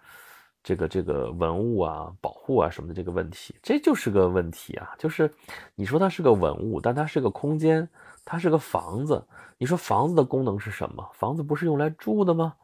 [0.63, 4.95] 这个这个文物啊、保护啊什么的这个问题，这就是个问题啊。
[4.99, 5.31] 就是
[5.75, 7.87] 你说它是个文物，但它是个空间，
[8.25, 9.23] 它是个房子。
[9.59, 11.07] 你说房子的功能是什么？
[11.13, 12.55] 房子不是用来住的吗？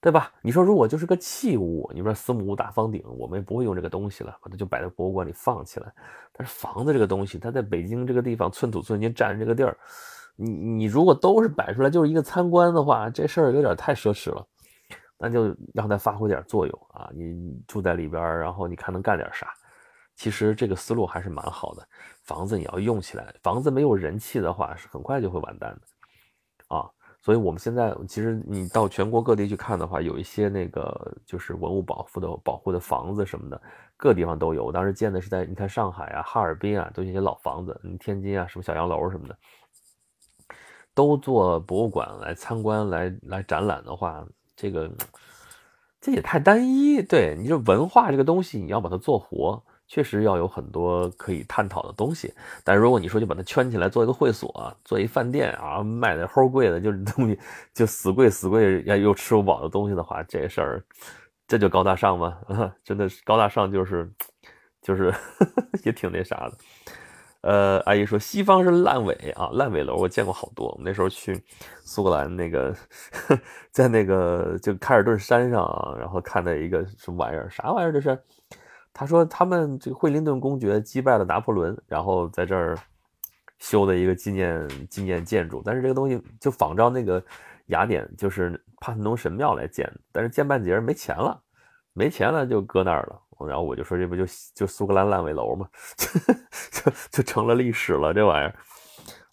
[0.00, 0.30] 对吧？
[0.40, 5.92] 你说如果就是个器物，你说司母大方鼎，我们也不会用这个东西了，把它就摆在博物馆里放起来。
[6.32, 9.76] 但是房子这个东西，它在北京这个地方寸土寸金占着这个地儿。
[10.36, 14.46] 你你如果都是摆出来就是一个参观的话，这事儿有点太奢侈了，
[15.18, 17.10] 那就让它发挥点作用啊！
[17.14, 19.48] 你住在里边，然后你看能干点啥？
[20.14, 21.88] 其实这个思路还是蛮好的。
[22.22, 26.90] 房子你要用起来，房子没有人气的话，是很快就会完蛋的啊！
[27.26, 33.60] 所以我们现在其实你到全国各地去看的话，有一些那个就是文物保护的保护的房子什么的，
[33.96, 34.64] 各地方都有。
[34.64, 39.36] 我当时建的是在你看上海啊、哈尔滨啊，都一些老房子，你天津啊什么小洋楼什么的。
[40.94, 44.88] 都做博物馆来参观来来展览的话，这个
[46.00, 47.02] 这也太单一。
[47.02, 52.32] 对你这文化这个东西，你要把它做活，确实要有很多可以探讨的东西。
[52.64, 57.38] 但如果你说就把它圈起来做一个会所，做一饭店啊，卖的齁贵的，就是东西
[57.72, 60.84] 就死贵死贵，又又吃不饱的东西的话，这事儿
[61.46, 62.36] 这就高大上吗？
[62.84, 64.10] 真的是高大上，就是
[64.82, 65.14] 就 是
[65.84, 66.56] 也挺那啥的。
[67.42, 70.66] 呃，阿姨说西方是烂尾啊，烂尾楼我见过好多。
[70.72, 71.40] 我们那时候去
[71.84, 72.74] 苏格兰那个，
[73.70, 78.18] 在那个就凯尔顿山上，然后看到一个什么玩意儿，啥玩意儿这是？
[78.98, 82.74] 他说他们这个惠灵顿公爵击败了拿破仑，然后在这儿
[83.58, 85.60] 修的一个纪念纪念建筑。
[85.62, 87.22] 但是这个东西就仿照那个
[87.66, 91.38] 雅典，就是帕特农神庙来建，但是建半截没钱了，
[91.92, 93.20] 没钱了就搁那儿了。
[93.46, 95.68] 然后我就说，这不就就苏格兰烂尾楼吗？
[96.72, 98.54] 就就成了历史了，这玩意儿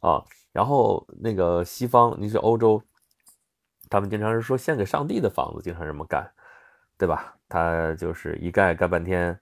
[0.01, 0.21] 啊。
[0.51, 2.83] 然后那个西方，你是欧洲，
[3.89, 6.29] 他们经常是说献给上帝的房子，经常这么干，
[6.97, 7.33] 对吧？
[7.47, 9.39] 他就是一盖盖半天，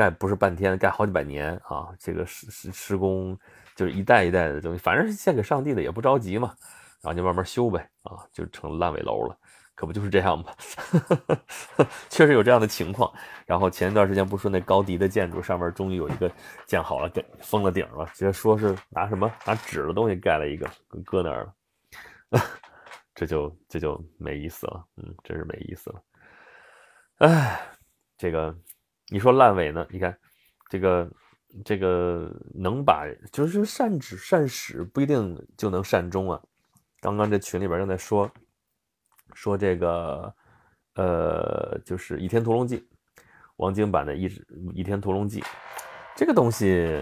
[0.00, 1.88] 盖不是半天，盖好几百年啊。
[1.98, 3.38] 这个施施施工
[3.76, 6.54] 就是一代一代的东西，反正是献给上帝的，也不着急嘛，
[7.02, 9.36] 然后就慢慢修呗啊，就成烂尾楼了。
[9.74, 10.46] 可不就是这样吗？
[12.10, 13.12] 确实有这样的情况。
[13.44, 16.30] 然后前一段时间不说那高迪的建筑上面终于有一个
[16.66, 20.66] 建好了，给封了顶了，直接说是拿什么拿纸的东西盖了一个，
[21.04, 21.54] 搁那儿了。
[23.14, 26.02] 这就这就没意思了，嗯，真是没意思了。
[27.18, 27.60] 哎，
[28.16, 28.54] 这个
[29.10, 29.86] 你说烂尾呢？
[29.90, 30.16] 你看
[30.68, 31.10] 这个
[31.64, 36.40] 这个能把就是善始善始不一定就能善终啊。
[37.00, 38.30] 刚刚这群里边正在说。
[39.32, 40.34] 说这个，
[40.94, 42.78] 呃，就是《倚天屠龙记》，
[43.58, 44.28] 王晶版的《倚
[44.74, 45.40] 倚天屠龙记》，
[46.16, 47.00] 这个东西，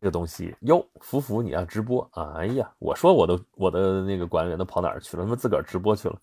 [0.00, 2.34] 这个东西哟，福福你要直播啊？
[2.36, 5.24] 哎呀，我说我都我的那个管理员都跑哪儿去了？
[5.24, 6.20] 他妈自个儿直播去了。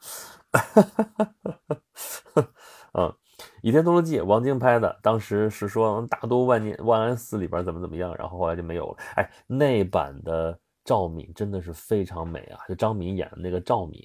[2.93, 3.09] 嗯，
[3.63, 8.97] 《倚天屠龙记》王晶拍的，当时是说大都万年万安寺里边怎么怎么样，然后后来就没有了。
[9.15, 10.59] 哎，那版的。
[10.85, 12.59] 赵敏真的是非常美啊！
[12.67, 14.01] 就张敏演的那个赵敏，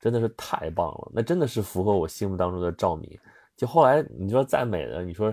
[0.00, 1.12] 真的是太棒了。
[1.14, 3.16] 那真的是符合我心目当中的赵敏。
[3.56, 5.32] 就后来你说再美的，你说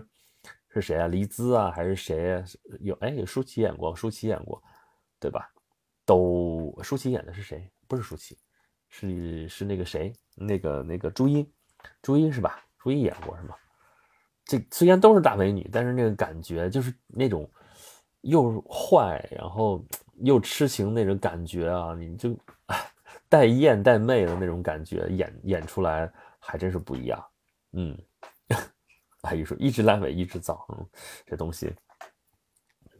[0.69, 1.07] 是谁啊？
[1.07, 2.43] 黎姿啊，还是谁？
[2.79, 4.61] 有哎，有舒淇演过，舒淇演过，
[5.19, 5.51] 对吧？
[6.05, 7.67] 都舒淇演的是谁？
[7.87, 8.37] 不是舒淇，
[8.87, 10.13] 是是那个谁？
[10.35, 11.51] 那个那个朱茵，
[12.03, 12.63] 朱茵是吧？
[12.77, 13.55] 朱茵演过是吗？
[14.45, 17.49] 这虽然都是大美女，但是那个感觉就是那种
[18.21, 19.83] 又坏，然后。
[20.21, 22.37] 又痴情那种感觉啊，你就
[23.27, 27.25] 带艳带媚的那种感觉演演出来还真是不一样。
[27.71, 27.97] 嗯，
[29.21, 30.87] 阿姨说一直烂尾一直造，嗯，
[31.25, 31.73] 这东西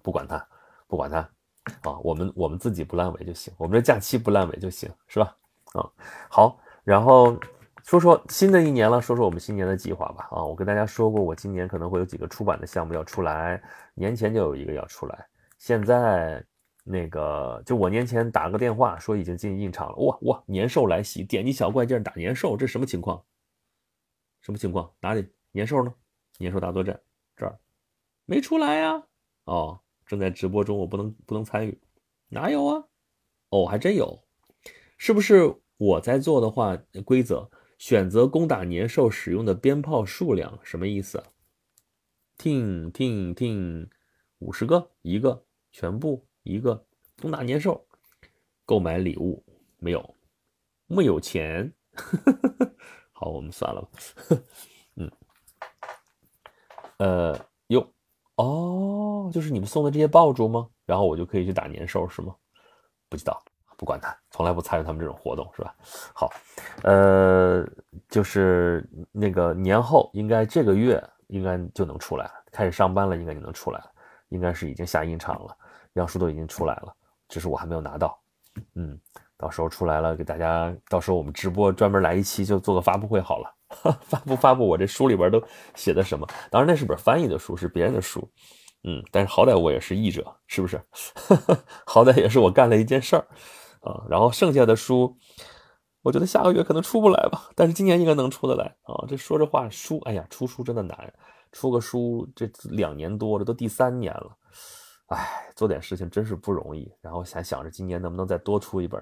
[0.02, 0.46] 不管它，
[0.88, 1.20] 不管它
[1.84, 5.38] 啊，我们我们自己不烂尾就行，我们这假期不烂尾就行，是吧？
[5.74, 5.86] 啊，
[6.32, 7.38] 好，然后
[7.84, 10.28] 说说新的一年了，说说我们新年的计划吧。
[10.32, 13.62] 啊，我跟大家说过，我今年可能会有几个出版的项目要出来，
[13.94, 15.28] 年前就有一个要出来。
[15.58, 16.44] 现在
[16.86, 23.22] 那个，就我年前打个电话说已经进印厂了，哇哇，年兽来袭，点击小怪键打年兽，这什么情况？
[24.42, 24.90] 什么情况？
[25.02, 25.94] 哪里年兽呢？
[26.38, 27.00] 年兽大作战
[27.36, 27.60] 这儿
[28.26, 29.04] 没出来呀？
[29.44, 31.78] 哦，正在直播中，我不能不能参与，
[32.30, 32.84] 哪有啊？
[33.50, 34.24] 哦，还真有，
[34.98, 36.78] 是不是我在做的话？
[37.04, 37.50] 规则。
[37.78, 41.24] 选择攻打年兽使用的鞭炮数量什么意思？
[42.38, 43.90] 听听听，
[44.40, 46.86] 五十个一个，全部一个
[47.22, 47.86] 攻打年兽，
[48.66, 49.44] 购买礼物
[49.78, 50.16] 没有？
[50.88, 51.74] 没有钱？
[53.12, 53.90] 好，我们算了吧。
[54.96, 55.12] 嗯，
[56.98, 57.94] 呃，哟，
[58.36, 60.70] 哦，就是你们送的这些爆竹吗？
[60.86, 62.36] 然后我就可以去打年兽是吗？
[63.10, 63.44] 不知道。
[63.84, 65.76] 不管他，从来不参与他们这种活动，是吧？
[66.16, 66.30] 好，
[66.84, 67.68] 呃，
[68.08, 73.92] 就是那个年后，应该这个月应该就能出来了，开始上班了，应该就能出来了，
[74.30, 75.54] 应该是已经下印厂了，
[75.96, 76.96] 样书都已经出来了，
[77.28, 78.18] 只是我还没有拿到。
[78.76, 78.98] 嗯，
[79.38, 83.54] 到时候出来了，给大家，到时候我们直播专门来一期，就做个发布会好了，
[84.00, 85.44] 发布发布我这书里边都
[85.76, 86.26] 写的什么？
[86.50, 88.26] 当然那是本翻译的书，是别人的书。
[88.86, 90.82] 嗯，但是好歹我也是译者，是不是？
[91.88, 93.26] 好歹也是我干了一件事儿。
[93.84, 95.18] 啊，然后剩下的书，
[96.02, 99.06] 我觉得下个月可能出不来吧，但是今年应该能出得来啊。
[99.08, 101.14] 这说着话，书，哎呀，出书真的难，
[101.52, 104.38] 出个书这两年多了，都第三年了，
[105.08, 106.90] 哎，做点事情真是不容易。
[107.02, 109.02] 然后还想着今年能不能再多出一本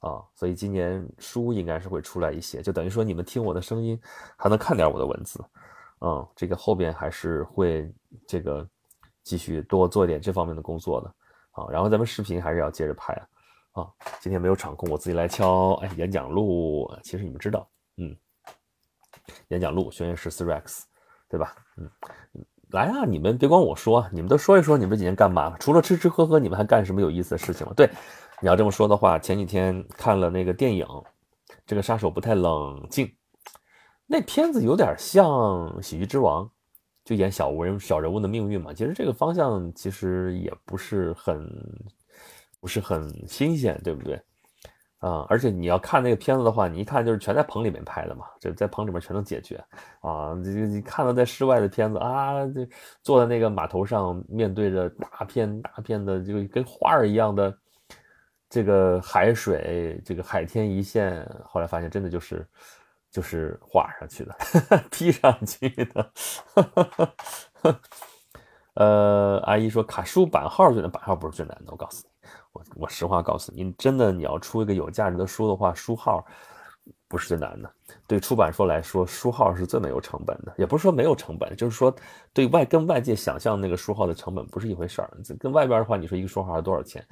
[0.00, 3.96] 啊，所以今年书应该是会出来一些，就等于说你们听我的声音
[4.36, 5.40] 还能看点我的文字，
[6.00, 7.88] 嗯，这个后边还是会
[8.26, 8.68] 这个
[9.22, 11.14] 继续多做一点这方面的工作的
[11.52, 11.66] 啊。
[11.70, 13.16] 然后咱们视频还是要接着拍。
[13.76, 13.86] 啊，
[14.20, 15.74] 今天没有场控，我自己来敲。
[15.74, 18.16] 哎，演讲录，其实你们知道，嗯，
[19.48, 20.84] 演讲录，轩辕十四 Rex，
[21.28, 21.54] 对吧？
[21.76, 21.90] 嗯，
[22.70, 25.58] 来啊，你们别光我说，你们都说一说，你们这几天干嘛了？
[25.60, 27.74] 除了吃吃喝喝，你们还干什么有意思的事情吗？
[27.76, 27.86] 对，
[28.40, 30.86] 你要这么说的话，前几天看了那个电影，
[31.66, 33.14] 这个杀手不太冷静，
[34.06, 35.26] 那片子有点像
[35.82, 36.44] 《喜剧之王》，
[37.04, 38.72] 就演小人小人物的命运嘛。
[38.72, 41.46] 其实这个方向其实也不是很。
[42.66, 44.20] 不是很新鲜，对不对？
[44.98, 49.64] 啊，而且你要看那个片子的话，你一看就是全在棚里面拍的嘛，就在棚里面全能解决
[50.00, 50.34] 啊。
[50.42, 52.68] 你你看到在室外的片子啊，这
[53.04, 57.56] 坐在那个码头上，面对着大片大片的，就跟花儿一样的
[58.50, 61.24] 这个海水，这个海天一线。
[61.44, 62.44] 后来发现真的就是
[63.12, 64.36] 就是画上去的，
[64.90, 66.10] P 上去的。
[68.74, 72.15] 呃，阿姨说卡书版号最难，版号不是最难的，我告诉你。
[72.78, 76.24] 我实话告诉你，真的你要出一个有价值的书的话，书号
[77.08, 77.72] 不是最难的。
[78.06, 80.54] 对出版社来说，书号是最没有成本的。
[80.58, 81.94] 也不是说没有成本，就是说
[82.32, 85.10] 对外跟外界想象那个书号的成本不是一回事儿。
[85.38, 87.04] 跟外边的话，你说一个书号要多少钱，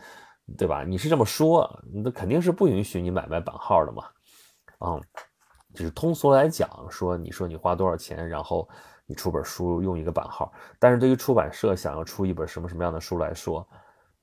[0.58, 0.84] 对吧？
[0.84, 4.04] 你是这么说，那肯定是不允许你买卖版号的嘛。
[4.80, 5.00] 嗯，
[5.74, 8.68] 就是通俗来讲，说你说你花多少钱，然后
[9.06, 10.52] 你出本书用一个版号。
[10.78, 13.66] 但是对于出版社想要出一本什么什么样的书来说，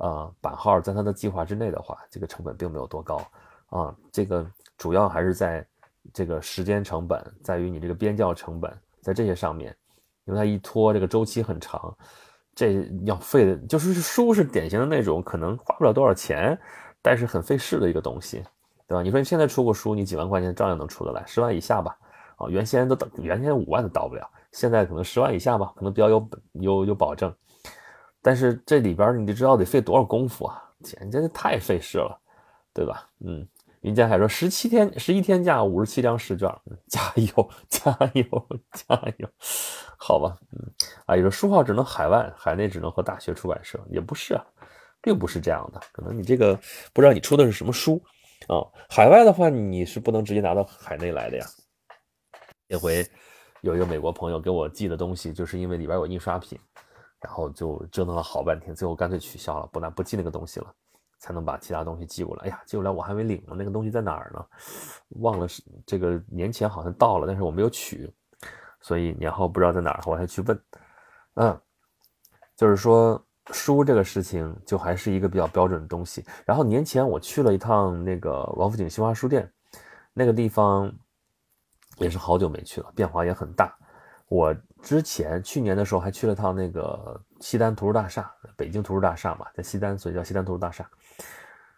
[0.02, 3.22] 啊，版号在他的计划之内的话，这个成本并没有多高
[3.70, 3.96] 啊。
[4.12, 4.44] 这个
[4.76, 5.64] 主要还是在
[6.12, 9.76] 这个时间成本，在于你这个编校成本，在这些上面，
[10.26, 11.96] 因为它一拖这个周期很长，
[12.56, 16.60] 这要费的，就是书是典型的那种可能花不了多少钱，
[17.00, 18.44] 但是很费事的一个东西，
[18.88, 19.04] 对吧？
[19.04, 21.96] 你说你现在出个书，你几万块钱照样能出得来，十万以下吧？
[22.38, 27.32] 啊，原先都原先五万都到不了，现在可能十万以下吧，可能比较有有有保证。
[28.22, 30.62] 但是这里边你就知道得费多少功夫啊！
[30.84, 32.20] 简直太费事了，
[32.74, 33.08] 对吧？
[33.20, 33.48] 嗯，
[33.82, 36.50] 云江海说十七天十一天假五十七张试卷，
[36.88, 39.30] 加油 加油加油！
[39.98, 40.72] 好吧，嗯，
[41.06, 44.44] 啊，有说书号只能海外，海内只能和大学出版社，也不是啊，
[45.02, 45.80] 并不是这样的。
[45.92, 46.60] 可能你这个
[46.94, 48.02] 不知道你出的是什么书
[48.48, 48.62] 啊？
[48.90, 51.46] 海外的话你是不能直接拿到海内来的呀。
[52.68, 53.08] 这回
[53.62, 56.58] 有一个美国朋友给我寄的东西，就是因为里边有印刷品。
[57.22, 60.74] 然后就折腾了好半天，最后干脆取消了，不然不寄那个东西了，
[61.20, 62.46] 才能把其他东西寄过来。
[62.46, 64.44] 哎呀，寄过来我还没领呢，那个东西在哪儿呢？
[65.20, 68.12] 忘了是这个年前好像到了，但是我没有取，
[68.80, 70.60] 所以年后不知道在哪儿，我还去问。
[71.36, 71.62] 嗯，
[72.56, 76.26] 就是说书这个事情就还是一个比较标准的东西。
[76.44, 79.48] 然后年前我去了一趟那个王府井新华书店，
[80.12, 80.92] 那个地方
[81.98, 83.78] 也是好久没去了，变化也很大。
[84.32, 90.90] 我之前去年的时候还去了趟那个西单图书大厦，北京图书大厦嘛，在西单，所以叫西单图书大厦。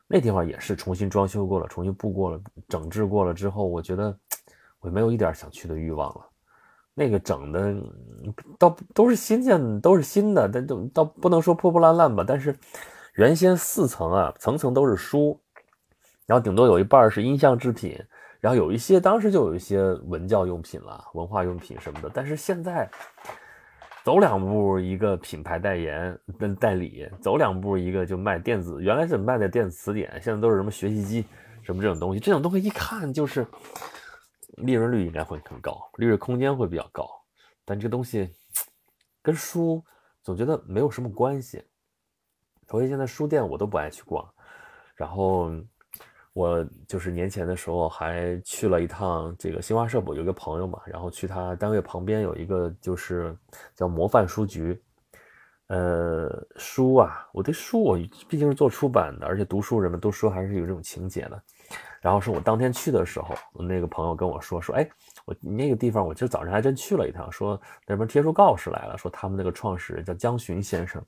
[0.06, 2.40] 那地方也是重新装修过了，重新布过了，
[2.70, 4.16] 整治过了之后，我觉得
[4.80, 6.30] 我没有一点想去的欲望了。
[6.94, 7.76] 那个整的，
[8.60, 12.24] 倒都是新建，都是新的，但都倒不能说破破烂烂吧。
[12.26, 12.56] 但是
[13.16, 15.42] 原先四层啊，层层都是书，
[16.28, 18.00] 然后顶多有一半是音像制品，
[18.44, 22.12] 然后有一些当时就有一些文教用品了，文化用品什么的。
[22.14, 22.92] 但是现在
[24.04, 31.26] 走两步一个品牌代言跟代理，走两步一个就卖电子，原来是卖的电子词典，现在都是什么学习机
[31.62, 33.48] 什么这种东西，这种东西一看就是。
[34.58, 37.10] 利润率应该会很高，利润空间会比较高，
[37.66, 38.32] 但这个东西
[39.20, 39.84] 跟书
[40.22, 41.64] 总觉得没有什么关系。
[42.68, 44.24] 所以现在书店我都不爱去逛。
[44.96, 45.50] 然后
[46.34, 53.36] 我就是年前的时候还去了一趟这个新华社，部，有一个朋友嘛，然后去他单位旁边有一个就是
[53.76, 54.82] 叫模范书局。
[55.68, 61.42] 呃，书啊，我对书我毕竟是做出版的，而且读书人们都说还是有这种情节的。
[62.02, 64.88] 然后是我当天去的时候，那个朋友跟我说说，哎，
[65.26, 71.02] 我那个地方我今儿早上还真去了一趟，说那边贴出告示来了，说他们那个创始人叫江巡先生，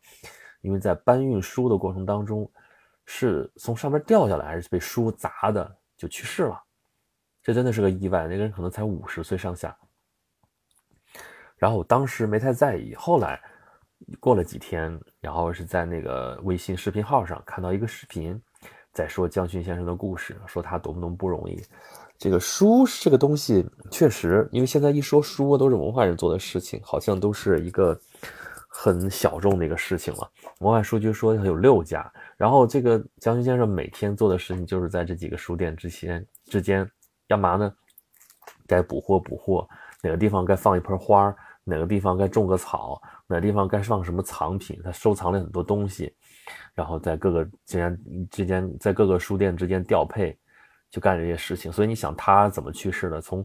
[0.61, 2.49] 因为在搬运书的过程当中，
[3.05, 6.61] 是从上面掉下来还是被书砸的，就去世了，
[7.41, 9.75] 这真的是个意外，那个人可能才五十岁上下。
[11.57, 13.41] 然后我当时没太在意，后来
[14.19, 18.39] 过了几天，然后是在那个微信视频号上看到一个视频。
[18.91, 21.61] 在说江勋先生的故事，说他多么多么不容易。
[22.17, 27.99] 这个书这个东西，确实，因为现在一说书都是文化人做的事情，好像都是一个
[28.77, 30.29] 很小众的一个事情了。
[30.59, 36.85] 文化书局说有六家，然后这个将军先生每天做的事情就是在这几个书店之间之间
[37.25, 37.73] 干嘛呢？
[38.67, 39.65] 该补货补货，
[40.03, 46.13] 哪个地方该放一盆花，哪个地方该种个草，哪个地方该放什么藏品，他收藏了很多东西。
[46.73, 50.37] 然后在各个之间之间，在各个书店之间调配，
[50.91, 51.71] 就干这些事情。
[51.71, 53.21] 所以你想他怎么去世的？
[53.21, 53.43] 从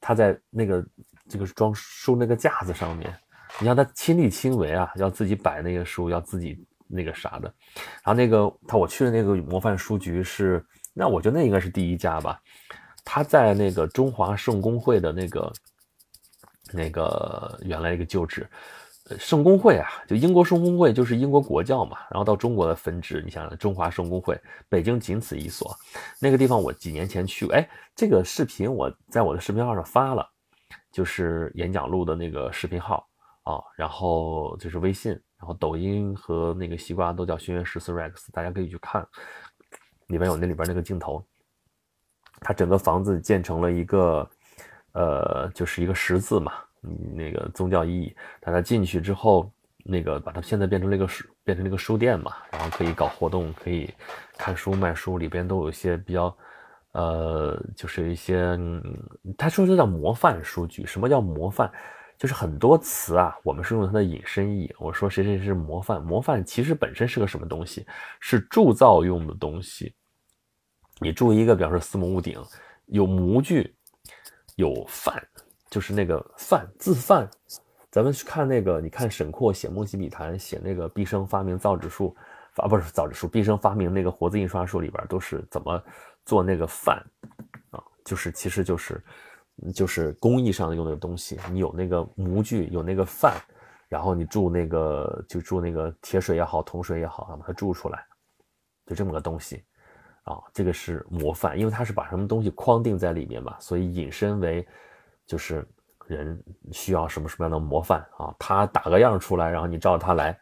[0.00, 0.84] 他在那个
[1.28, 3.14] 这个装书那个架子上面，
[3.60, 7.52] 你让他亲力亲为啊，要自己摆那个书，要自己那个啥的。
[8.02, 12.40] 然后那个他我去的那个模范书局是，那我觉得那应该是第一家吧。
[13.04, 15.52] 他在那个中华圣公会的那个
[16.72, 18.48] 那个原来一个旧址。
[19.18, 25.76] 圣公会啊，就英国圣公会就是英国国教嘛，然后到中国的分支，你想想中华圣公会，北京仅此一所。
[26.20, 30.26] 那个地方我几年前去，哎，这个视频我在我的视频号上发了，
[30.92, 33.06] 就是演讲录的那个视频号
[33.42, 39.06] 啊，然后就是微信，然后抖音和那个西瓜都叫轩辕十四 Rex，大家可以去看，
[40.08, 41.24] 里面有那里边那个镜头，
[42.40, 44.30] 它整个房子建成了一个，
[44.92, 46.52] 呃，就是一个十字嘛。
[47.14, 49.48] 那个宗教意义，但他进去之后，
[49.84, 53.88] 那个把它现在变成了一个书，变成了一个书店嘛，然后可以搞活动，可以
[54.36, 56.36] 看书卖书，里边都有一些比较，
[56.90, 58.58] 呃，就是一些，
[59.38, 60.84] 他说这叫模范书局。
[60.84, 61.70] 什么叫模范？
[62.22, 64.72] 就是很多词啊，我们是用它的引申义。
[64.78, 67.84] 我说谁谁是模范，模范其实本身是个什么东西？
[68.20, 69.92] 是铸造用的东西。
[71.00, 72.40] 你铸一个，比方说司母屋顶，
[72.86, 73.74] 有模具，
[74.54, 75.20] 有范。
[75.68, 77.28] 就是那个范字范，
[77.90, 82.16] 咱们去看那个，你看沈括写《梦溪笔谈》，写那个毕生发明造纸术，
[82.52, 85.82] 发不是造纸术，毕生发明那个活字印刷术里边都是怎么
[86.24, 87.04] 做那个范
[87.72, 87.82] 啊？
[88.04, 89.02] 就是其实就是
[89.74, 93.34] 就是工艺上用的东西，你有那个模具，有那个范，
[93.88, 98.04] 然后你铸那个就铸那个铁水也好，铜水也好，把它铸出来，
[98.86, 99.62] 就这么个东西
[100.24, 100.38] 啊。
[100.52, 104.66] 这个是模范，因为它是把什么东西框定在里面嘛，所以引申为。
[105.24, 105.64] 就是
[106.08, 106.42] 人
[106.72, 108.34] 需要什么什么样的模范啊？
[108.40, 110.36] 他打个样出来，然后你照着他来，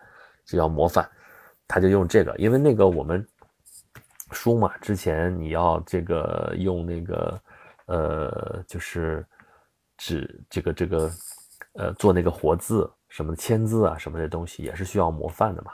[0.47, 1.09] 就叫模范。
[1.69, 3.25] 他就用这个，因为那个我们
[4.33, 7.41] 书嘛，之前你要这个用那个
[7.91, 9.27] 呃，就是
[9.97, 11.11] 纸这个这个
[11.75, 15.73] 呃做那个活字什么签字啊什么的东西，也是需要模范的嘛。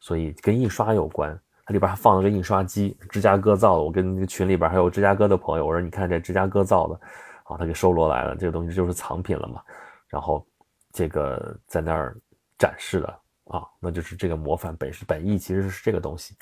[0.00, 3.82] 所以跟印刷有关，它里边还放了个印刷机，芝加哥造的。
[3.82, 7.00] 我跟群里边还有芝加哥的朋友，我说你看这芝加哥造的。
[7.44, 9.62] 啊，他给收罗来了，这个东西就是藏品了嘛。
[10.06, 10.46] 然后，
[10.92, 12.14] 这个在那儿
[12.58, 13.08] 展示的
[13.44, 16.36] 啊，那就是这个模范本是本意，其实是这个东西，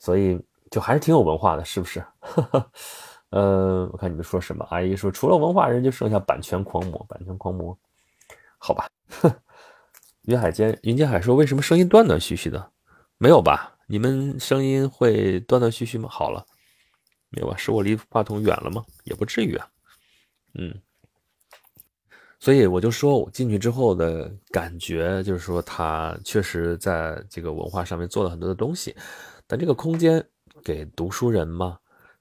[0.00, 2.02] 所以就还是挺有文化的，是不是？
[3.30, 4.64] 呃，我看你们说什么？
[4.70, 7.04] 阿姨说，除了文化人，就剩下版权狂魔。
[7.08, 7.78] 版权狂魔，
[8.58, 8.88] 好吧。
[10.22, 12.70] 云海间，云间海说，为什么声音断断续续的？
[13.18, 13.76] 没有吧？
[13.86, 16.08] 你们声音会断断续续吗？
[16.10, 16.44] 好了，
[17.30, 17.56] 没有吧？
[17.56, 18.84] 是我离话筒远了吗？
[19.04, 19.68] 也不至于啊。
[20.54, 20.74] 嗯，
[22.38, 28.94] 所以我就说，我进去之后的感觉就是说，他确实在这个文化上面做了很多的东西，
[29.46, 30.22] 但这个空间
[30.64, 31.78] 给读书人吗？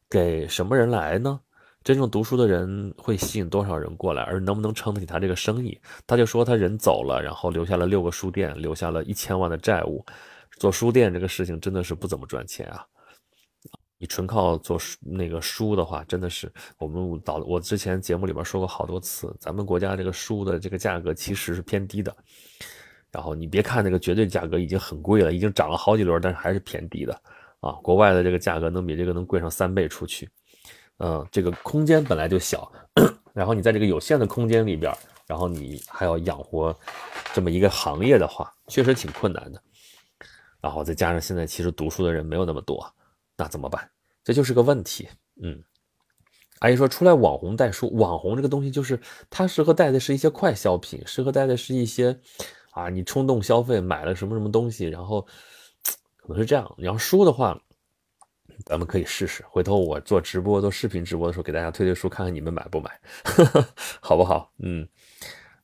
[0.10, 1.40] 给什么人来呢？
[1.84, 5.80] 真正读书的人会吸引多少人过来，而能不能撑得起他这个生意？
[6.06, 10.06] 他就说他人走了，然后留下了六个书店，留下了一千万的债务。
[10.58, 12.86] 做书店这个事情真的是不怎么赚钱啊！
[14.00, 22.16] 你纯靠做书那个书的话，真的是我们导我之前节目里边说过好多次，咱们国家这个书的这个价格其实是偏低的。
[23.12, 27.22] 然后你别看那个绝对价格已经很贵了，已经涨了好几轮，但是还是偏低的
[27.60, 27.72] 啊！
[27.84, 30.30] 国外的这个价格能比这个能贵上三倍出去。
[31.00, 32.72] 嗯，这个空间本来就小，
[33.34, 34.92] 然后你在这个有限的空间里边，
[35.26, 36.76] 然后你还要养活
[37.34, 39.62] 这么一个行业的话，确实挺困难的。
[40.60, 42.92] 然后再加上现在其实读书的人没有那么多，
[43.38, 43.90] 那怎么办？
[44.24, 45.08] 这就是个问题。
[45.42, 45.64] 嗯，
[46.60, 49.00] 阿姨说出来网红带书，网红这个东西就是
[49.30, 52.20] 它适合带的是一些快消品，适合带的是一些
[52.72, 55.26] 啊，你冲动消费买了什么什么东西，然后
[56.28, 56.72] 可能是这样。
[56.78, 57.60] 你要书的话。
[58.66, 62.90] 咱们可以试试，回头我做直播、做视频直播的时候，给大家推推书，看看你们买不买，
[64.02, 64.52] 好不好？
[64.64, 64.88] 嗯，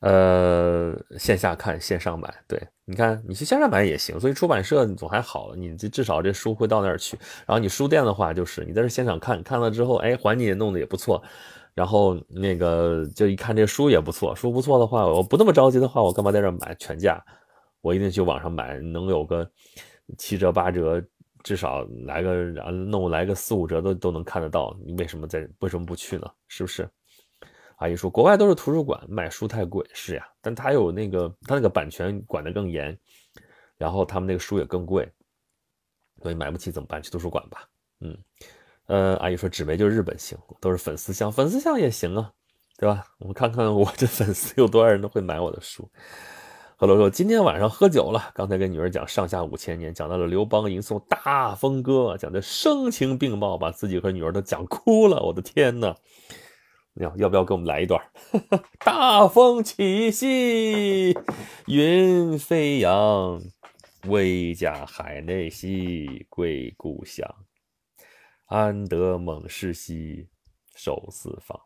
[0.01, 4.19] 呃，线下看，线上买，对，你看，你去线上买也行。
[4.19, 7.17] 所以出版社你总还好，你这至少这书会到那儿去。
[7.47, 11.19] 然后你书店的话，就是你在这现场看看了之后，哎，环境也弄得也不错，
[11.73, 17.19] 然后那个就一看这书也不错，书不错的话，我不那么着急的话，我干嘛在这买全价？
[17.81, 19.49] 我一定去网上买，能有个
[20.17, 21.03] 七折八折。
[21.43, 26.25] 至少来个然后弄来个四五折都都能看得到，你为什么在为什么不去呢？
[26.47, 26.89] 是不是？
[27.79, 32.97] 阿姨说国外都是图书馆，买书太贵，是呀，但他有那个他那个版权管得更严，
[33.75, 35.05] 然后他们那个书也更贵，
[36.21, 37.03] 所以买不起怎么办？
[37.03, 37.67] 去图书馆吧。
[37.99, 38.17] 嗯，
[38.85, 42.31] 呃，阿姨说纸媒就是日本行，都是粉丝向，粉丝向也行啊，
[42.77, 43.05] 对吧？
[43.19, 45.91] 我们看看我这粉丝有多少人都会买我的书。
[46.75, 55.21] 何罗说：“今天晚上喝酒了，刚才跟女儿讲上下五千年，讲到了刘邦吟诵《大风歌》，讲的声情并茂，把自己和女儿都讲哭了。
[55.21, 55.95] 我的天哪！
[56.95, 58.03] 要要不要给我们来一段？
[58.83, 61.17] 大风起兮
[61.67, 63.39] 云飞扬，
[64.07, 67.27] 威加海内兮归故乡。
[68.47, 70.27] 安得猛士兮
[70.75, 71.59] 守四方。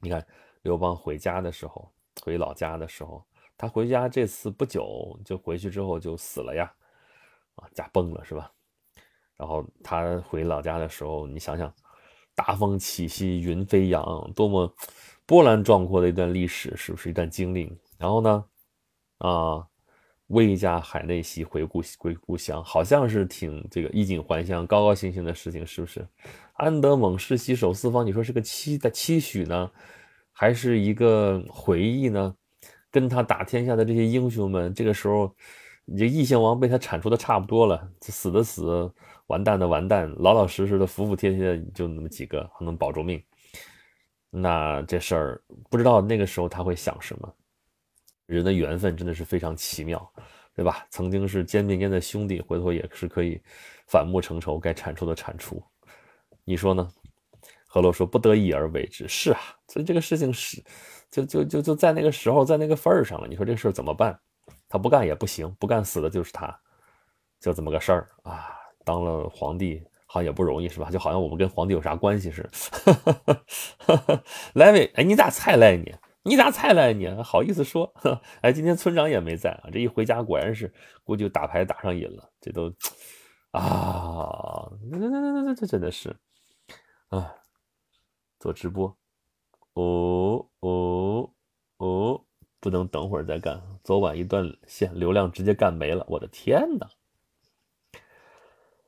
[0.00, 0.24] 你看
[0.62, 1.90] 刘邦回家的时候，
[2.22, 3.24] 回老家的时候。”
[3.58, 6.72] 他回家这次不久就回去之后就死了呀，
[7.54, 8.52] 啊，驾崩了是吧？
[9.36, 11.72] 然后他回老家的时候，你想想，
[12.34, 14.74] 大风起兮云飞扬，多么
[15.26, 17.70] 波澜壮阔的一段历史，是不是一段经历？
[17.98, 18.44] 然后呢，
[19.18, 19.66] 啊，
[20.28, 26.06] 威加海内兮回故归故乡，好像是挺这个衣锦还乡、高高兴兴的事情，是不是？
[26.54, 29.70] 安得猛士兮守四方，你说是个期的期许呢，
[30.32, 32.34] 还是一个回忆呢？
[32.96, 35.30] 跟他打天下的这些英雄们，这个时候，
[35.84, 38.90] 你这异姓王被他铲除的差不多了，死的死，
[39.26, 43.22] 完蛋的完蛋，老老实实的、服服帖帖的就那么几个，还能保住命。
[44.30, 47.30] 那这事儿不知道那个时候他会想什么？
[48.24, 50.10] 人的缘分真的是非常奇妙，
[50.54, 50.86] 对吧？
[50.88, 53.38] 曾经是肩并肩的兄弟，回头也是可以
[53.88, 55.62] 反目成仇，该铲除的铲除。
[56.46, 56.90] 你说呢？
[57.68, 60.62] 何洛说：“不得已而为之。”是啊，所以这个事情是。
[61.16, 63.26] 就就就就在那个时候，在那个份儿上了。
[63.26, 64.18] 你说这事儿怎么办？
[64.68, 66.54] 他不干也不行，不干死的就是他，
[67.40, 68.52] 就这么个事儿啊。
[68.84, 70.90] 当了皇帝好像也不容易，是吧？
[70.90, 73.42] 就好像我们跟皇帝有啥关系似的。
[74.54, 75.94] 来伟，哎，你咋才来你？
[76.22, 77.08] 你咋才来你？
[77.22, 77.92] 好意思说？
[78.42, 79.70] 哎，今天村长也没在啊。
[79.72, 82.28] 这一回家果然是估计打牌打上瘾了。
[82.40, 82.72] 这都
[83.52, 86.14] 啊，这这这这这真的是
[87.08, 87.32] 啊，
[88.38, 88.94] 做直播。
[89.76, 91.30] 哦哦
[91.76, 92.24] 哦！
[92.60, 96.02] 不能等会儿再干，昨晚一断线，流量直接干没了。
[96.08, 96.90] 我的天哪！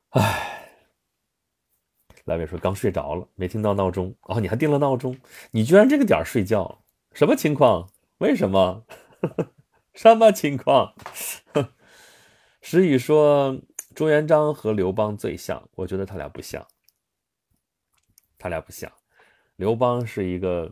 [0.09, 0.71] 唉，
[2.25, 4.15] 来伟说刚睡着了，没听到闹钟。
[4.21, 5.15] 哦，你还定了闹钟？
[5.51, 6.83] 你居然这个点睡觉？
[7.13, 7.91] 什么情况？
[8.17, 8.83] 为什么？
[9.93, 10.95] 什么情况？
[12.61, 13.61] 石宇说
[13.93, 16.67] 朱元璋和刘邦最像，我觉得他俩不像，
[18.39, 18.91] 他俩不像。
[19.59, 20.71] 刘邦是一个，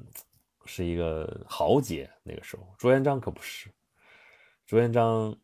[0.63, 2.09] 是一个豪杰。
[2.23, 3.69] 那个时候，朱元璋可不是。
[4.65, 5.35] 朱元璋，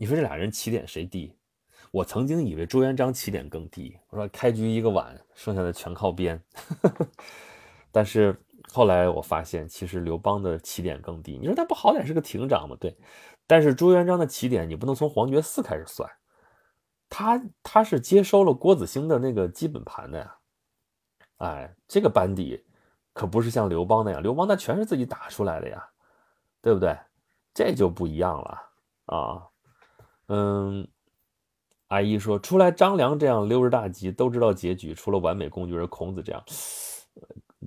[0.00, 1.32] 你说这俩人起点谁低？
[1.92, 3.96] 我曾经以为朱元璋起点更低。
[4.08, 6.42] 我说开局一个碗，剩下的全靠编。
[7.92, 8.36] 但是
[8.72, 11.38] 后来我发现，其实刘邦的起点更低。
[11.38, 12.76] 你说他不好歹是个亭长吗？
[12.80, 12.98] 对。
[13.46, 16.10] 但是朱元璋的起点，你不能从黄觉寺开始算。
[17.08, 20.36] 他他是接收了郭子兴的那个基本盘的呀。
[21.36, 22.64] 哎，这个班底。
[23.18, 25.84] 可不是像刘邦那样，刘邦那全是自己打出来的呀，
[26.62, 26.96] 对不对？
[27.52, 28.62] 这就不一样了
[29.06, 29.42] 啊。
[30.28, 30.86] 嗯，
[31.88, 36.40] 阿姨说出来张良这样溜之大吉，都知道结局，除了完美工具人孔子这样，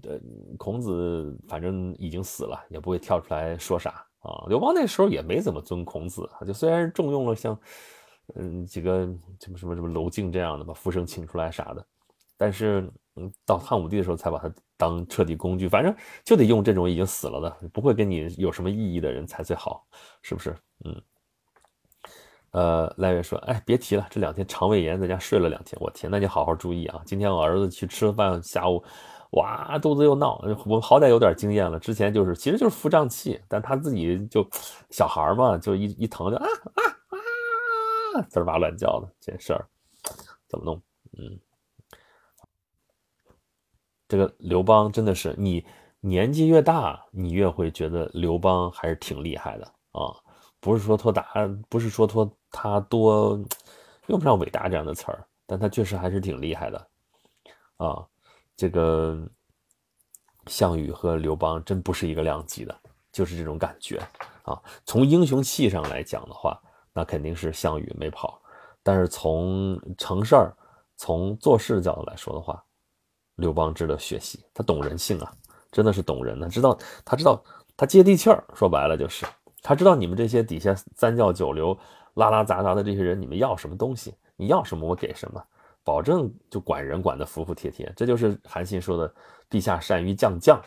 [0.04, 0.18] 呃，
[0.58, 3.90] 孔子反正已经死了，也不会跳出来说啥
[4.22, 4.46] 啊。
[4.48, 7.60] 刘邦那时候也没怎么尊孔子，就虽然重用了像，
[8.36, 9.06] 嗯，几个
[9.42, 11.86] 什么什么什么娄敬这样的，把傅生请出来啥的，
[12.42, 19.86] 但是，嗯，到汉武帝的时候才把他当彻底工具，反正就得用这种已经死了的，不会跟你有什么意义的人才最好，
[20.24, 20.56] 是不是？
[20.86, 21.00] 嗯。
[22.50, 27.00] 呃，赖月说，哎，别提了，这两天肠胃炎，在家睡了两天，我天，那你好好注意啊！
[27.06, 28.84] 今天我儿子去吃饭，下午，
[29.34, 34.46] 哇，肚子又闹，我好歹有点经验了，之前就是，其实就是腹胀气，但他自己就
[34.90, 36.82] 小孩嘛，就一一疼就啊啊
[38.16, 39.66] 啊，滋哇乱叫的，这事儿
[40.50, 40.82] 怎么弄？
[41.18, 41.40] 嗯，
[44.12, 45.66] 这个刘邦真的是，你
[46.02, 50.14] 年纪越大，你越会觉得刘邦还是挺厉害的啊。
[50.60, 51.26] 不是说托大，
[51.70, 53.42] 不是说托他多，
[54.08, 56.88] 用不上伟大这样的词儿，但他确实还是挺厉害的，
[57.78, 58.06] 啊，
[58.58, 59.18] 这个
[60.48, 62.78] 项羽和刘邦真不是一个量级的，
[63.14, 63.98] 就是这种感觉
[64.44, 64.62] 啊。
[64.86, 68.42] 从英雄气上来讲的话，那肯定是项羽没跑，
[68.84, 70.54] 但是从成事儿、
[70.98, 72.62] 从做事角度来说的话，
[73.42, 75.34] 刘邦值得学习，他懂人性啊，
[75.72, 77.44] 真的是懂人呢，知道他知道
[77.76, 79.26] 他接地气儿，说白了就是。
[79.64, 81.78] 他知道你们这些底下三教九流、
[82.16, 84.16] 拉拉杂杂的这些人，你们要什么东西？
[84.36, 85.44] 你要什么我给什么，
[85.84, 87.92] 保证就管人管得服服帖帖。
[87.96, 89.14] 这就是韩信说的
[89.52, 90.60] “陛下善于将将”，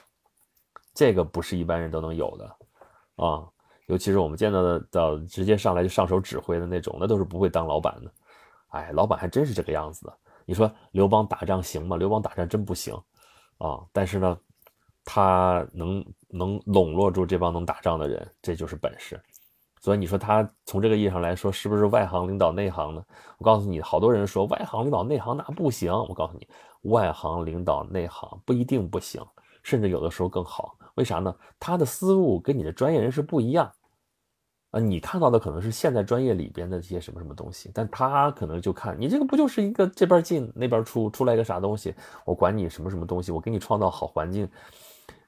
[0.94, 2.56] 这个不是一般人都能有的
[3.16, 3.42] 啊。
[3.86, 8.12] 尤其是我们见到的，到直接上来就上手指挥的那种，那都是不会当老板的。
[8.68, 10.18] 哎，老板还真是这个样子的。
[10.44, 11.96] 你说刘邦打仗行吗？
[11.96, 12.94] 刘邦打仗真不行
[13.58, 13.80] 啊。
[13.92, 14.38] 但是呢，
[15.04, 16.04] 他能。
[16.36, 19.22] 能笼络住这帮能打仗的人，这就是本事。
[19.80, 23.04] 所以你说他从这个意义上来说，是不是外行领导内行呢？
[23.38, 25.92] 我告诉你，好多人说外行领导内行那不行。
[25.92, 26.48] 我告诉你，
[26.90, 29.24] 外行领导内行不一定不行，
[29.62, 30.76] 甚至有的时候更好。
[30.96, 31.32] 为啥呢？
[31.60, 33.70] 他的思路跟你的专业人士不一样
[34.76, 34.80] 啊。
[34.80, 41.94] 你看到的可能是现在专业里边的这些什么什么东西，但他可能就看你这个不就是一个这边进那边出，出来一个啥东西？
[42.24, 44.48] 我管你什么什么东西，我给你创造好环境。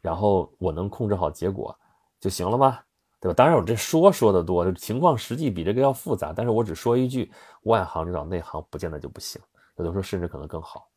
[0.01, 1.76] 然后我能控制好结果
[2.20, 2.78] 就行了吗？
[3.18, 3.34] 对吧？
[3.34, 6.32] 当然我这说说的多，情况实际比这个要复杂。
[6.32, 7.32] 但是我只说一句，
[7.62, 9.40] 外行领导内行不见得就不行，
[9.76, 10.88] 有的时候甚至可能更好。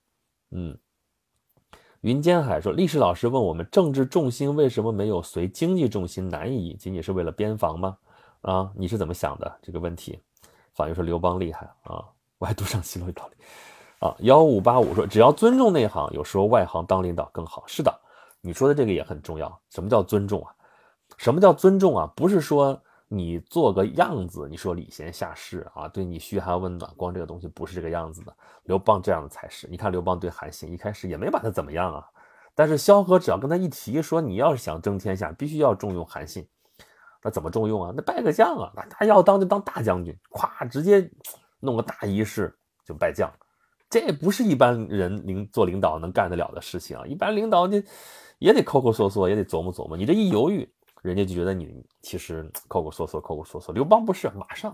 [0.51, 0.77] 嗯，
[2.01, 6.75] 云间海说，历史老师问我们，政治重心为什么没有随经济重心南移？
[6.75, 7.97] 仅仅是为了边防吗？
[8.41, 10.19] 啊，你是怎么想的这个问题？
[10.73, 12.05] 反映说刘邦厉害啊，
[12.37, 13.35] 我还读上西罗道理
[13.99, 14.15] 啊。
[14.19, 17.63] 幺五八五说，只要尊重内行，有时候外行当领导更好。
[17.67, 17.93] 是的。
[18.41, 19.61] 你说的这个也很重要。
[19.69, 20.55] 什么叫尊重啊？
[21.17, 22.09] 什么叫尊重啊？
[22.15, 28.33] 不是说你做个样子，你说礼贤下士啊，对你嘘寒问暖，光这个东西不是这个样子的。
[28.63, 29.67] 刘邦这样的才是。
[29.67, 32.07] 你看刘邦对韩信一开始也没把他怎么样啊，
[32.55, 36.47] 但是萧何只要跟他一提说你要是想争天下，必须要重用韩信，
[37.23, 37.93] 那怎么重用啊？
[37.95, 41.09] 那拜个将啊，那他要当就当大将军，咵直接
[41.59, 42.53] 弄个大仪式
[42.85, 43.31] 就拜将，
[43.89, 47.05] 这不是一般人领做领导能干得了的事情啊。
[47.05, 47.83] 一般领导你。
[48.39, 49.97] 也得抠抠缩缩，也得琢磨琢磨。
[49.97, 50.65] 你这一犹豫，
[51.01, 53.73] 人家就觉得你其实抠抠缩缩，抠抠缩缩。
[53.73, 54.73] 刘邦不是，马上，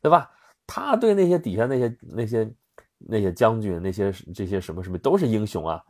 [0.00, 0.30] 对吧？
[0.64, 2.54] 他对那些底下那些那些
[2.98, 5.82] 那些将军，那些这些什么什么都是英雄啊，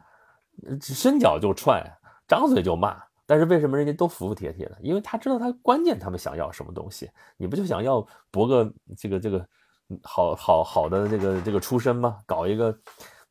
[0.80, 1.84] 伸脚就踹，
[2.26, 2.96] 张嘴就骂。
[3.30, 4.76] 但是为什么人家都服服帖帖的？
[4.82, 7.08] 因为他知道他关键他们想要什么东西。
[7.36, 9.46] 你不就想要博个这个这个
[10.02, 12.18] 好好好的这个这个出身吗？
[12.26, 12.76] 搞一个。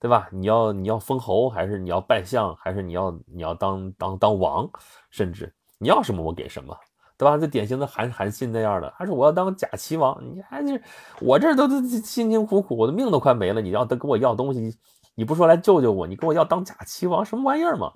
[0.01, 0.29] 对吧？
[0.31, 4.65] 你要你要封侯，还是你要拜相，还是你要你要当当当王，
[5.09, 6.73] 甚至你要什么我给什么，
[7.17, 7.37] 对吧？
[7.37, 10.81] 就典型的韩韩信那样的，还是我要当假齐王，你还是
[11.19, 14.73] 我这都都辛辛苦苦，我的命都快没了，你要跟我要东西，
[15.15, 17.91] 你不说来救救我，你跟我要当假齐王，什么玩意儿嘛？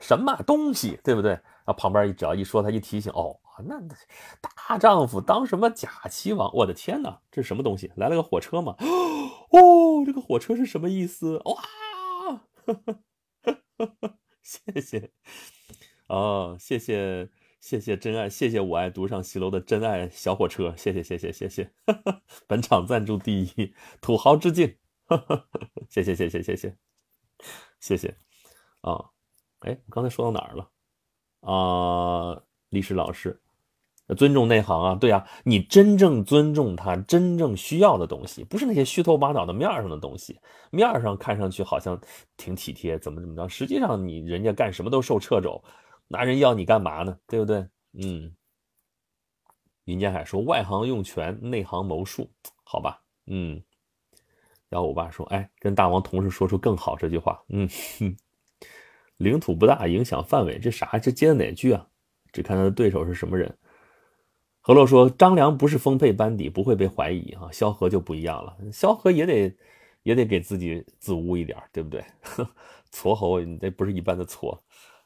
[0.00, 1.38] 什么东西，对不对？
[1.64, 3.78] 啊，旁边只要一说，他一提醒，哦，那
[4.40, 6.50] 大丈夫当什么假齐王？
[6.54, 7.92] 我的天哪，这是什么东西？
[7.96, 8.74] 来了个火车吗？
[9.50, 11.40] 哦，这个火车是什么意思？
[11.44, 11.62] 哇，
[14.42, 15.10] 谢谢，
[16.08, 17.28] 哦，谢谢，
[17.60, 21.70] 谢谢真爱，谢谢我爱独上西楼的真爱小火车，谢谢，谢谢，谢谢，
[22.48, 24.76] 本场赞助第一，土豪致敬，
[25.90, 26.76] 谢谢，谢谢，谢谢，
[27.78, 28.16] 谢谢，
[28.80, 29.10] 啊，
[29.60, 30.70] 哎，刚才说到哪儿了？
[31.40, 33.40] 啊，历史老师。
[34.16, 40.40] 尊重内行啊，对啊，你真正尊重他真正需要的东西，不是那些虚头巴脑的面上的东西。
[40.72, 41.96] 面上看上去好像
[42.36, 45.62] 挺体贴，怎么怎么着，实际上你人家干什么都受掣肘，
[46.08, 47.16] 拿人要你干嘛呢？
[47.28, 47.64] 对不对？
[47.92, 48.34] 嗯。
[49.84, 52.28] 云间海说：“外行用权，内行谋术。”
[52.64, 53.62] 好吧，嗯。
[54.68, 57.68] 然后我爸说：“哎，跟大王同时说出更好这句话。”嗯。
[59.20, 60.98] 领土不大，影响范围，这啥？
[60.98, 61.86] 这接的哪句啊？
[62.32, 63.54] 只看他的对手是什么人。
[64.60, 67.48] 何洛说：“张良不是丰沛班底，不会被怀疑啊。
[67.52, 69.56] 萧何就不一样了，萧何也得
[70.02, 72.04] 也得给自己自污一点，对不对？
[72.92, 74.58] 痤猴，你这不是一般的痤。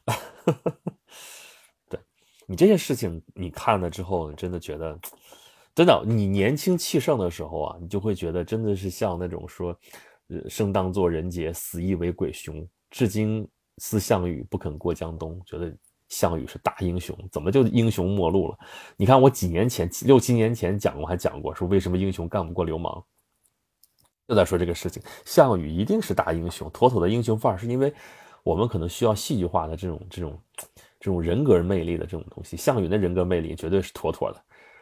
[1.89, 1.99] 对
[2.45, 4.99] 你这些事情，你看了之后，真的觉得，
[5.73, 9.77] 真的，你年轻气盛的时候啊，你就会觉得真的是像那种说，
[10.47, 12.67] 生当作人杰，死亦为鬼雄。
[12.91, 13.47] 至今
[13.77, 15.75] 思项羽不肯过江东，觉得。”
[16.07, 18.59] 项羽是大英雄，怎么就英雄末路了？
[18.95, 23.03] 你看我几年前六七年前讲过，还讲过说为什么英雄干不过流氓，
[24.27, 25.01] 又在说这个事情。
[25.25, 27.91] 项羽一定是大英雄，妥妥的英雄范儿，是因为
[28.43, 30.39] 我们可能需要戏剧化的这种这种
[30.99, 32.55] 这种人格魅力的这种东西。
[32.55, 34.39] 项羽的人格魅力绝对是妥妥的。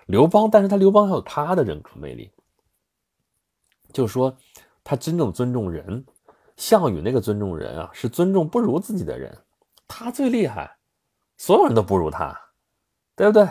[0.07, 2.29] 刘邦，但是他刘邦还有他的人格魅力，
[3.93, 4.35] 就是说
[4.83, 6.05] 他真正尊重人。
[6.57, 9.37] 项羽那个尊重人啊，是尊重不如自己的人，
[9.87, 10.77] 他最厉害。
[11.37, 12.39] 所有人都不如他，
[13.15, 13.47] 对不对？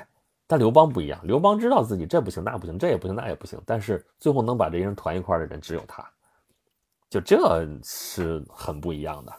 [0.46, 3.60] 但刘邦不一样，刘邦知道自己这不行，那不行，这也不行，那也不行。
[3.66, 6.08] 但是最后能把这些人团一块的人只有他，
[7.10, 9.32] 就这是很不一样的，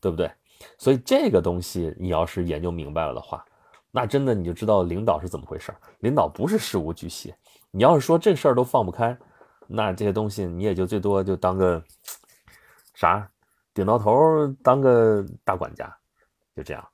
[0.00, 0.30] 对不对？
[0.76, 3.44] 所以这个东西你要是研究明白了的话，
[3.90, 5.72] 那真的你就知道领导是怎么回事。
[6.00, 7.32] 领导不是事无巨细，
[7.70, 9.16] 你要是说这事儿都放不开，
[9.66, 11.82] 那这些东西你也就最多就当个
[12.98, 13.30] 啥
[13.72, 15.96] 顶到头，当个大管家，
[16.56, 16.84] 就这样。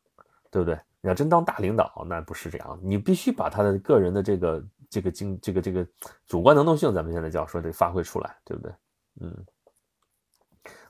[0.50, 0.78] 对不对？
[1.00, 2.78] 你要真当大领导，那不是这样。
[2.80, 5.84] 你必须把他的个人的这个这个经这个这个
[6.26, 8.72] 主观能动性，咱们现在叫说得发挥出来，对不对？
[9.20, 9.44] 嗯。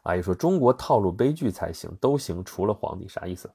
[0.02, 3.50] 阿姨说中国套路悲剧才行，都行，除了皇帝，啥意思？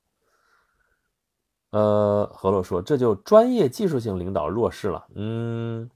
[1.69, 5.87] 呃，何洛说这就专业技术性领导弱势了，嗯，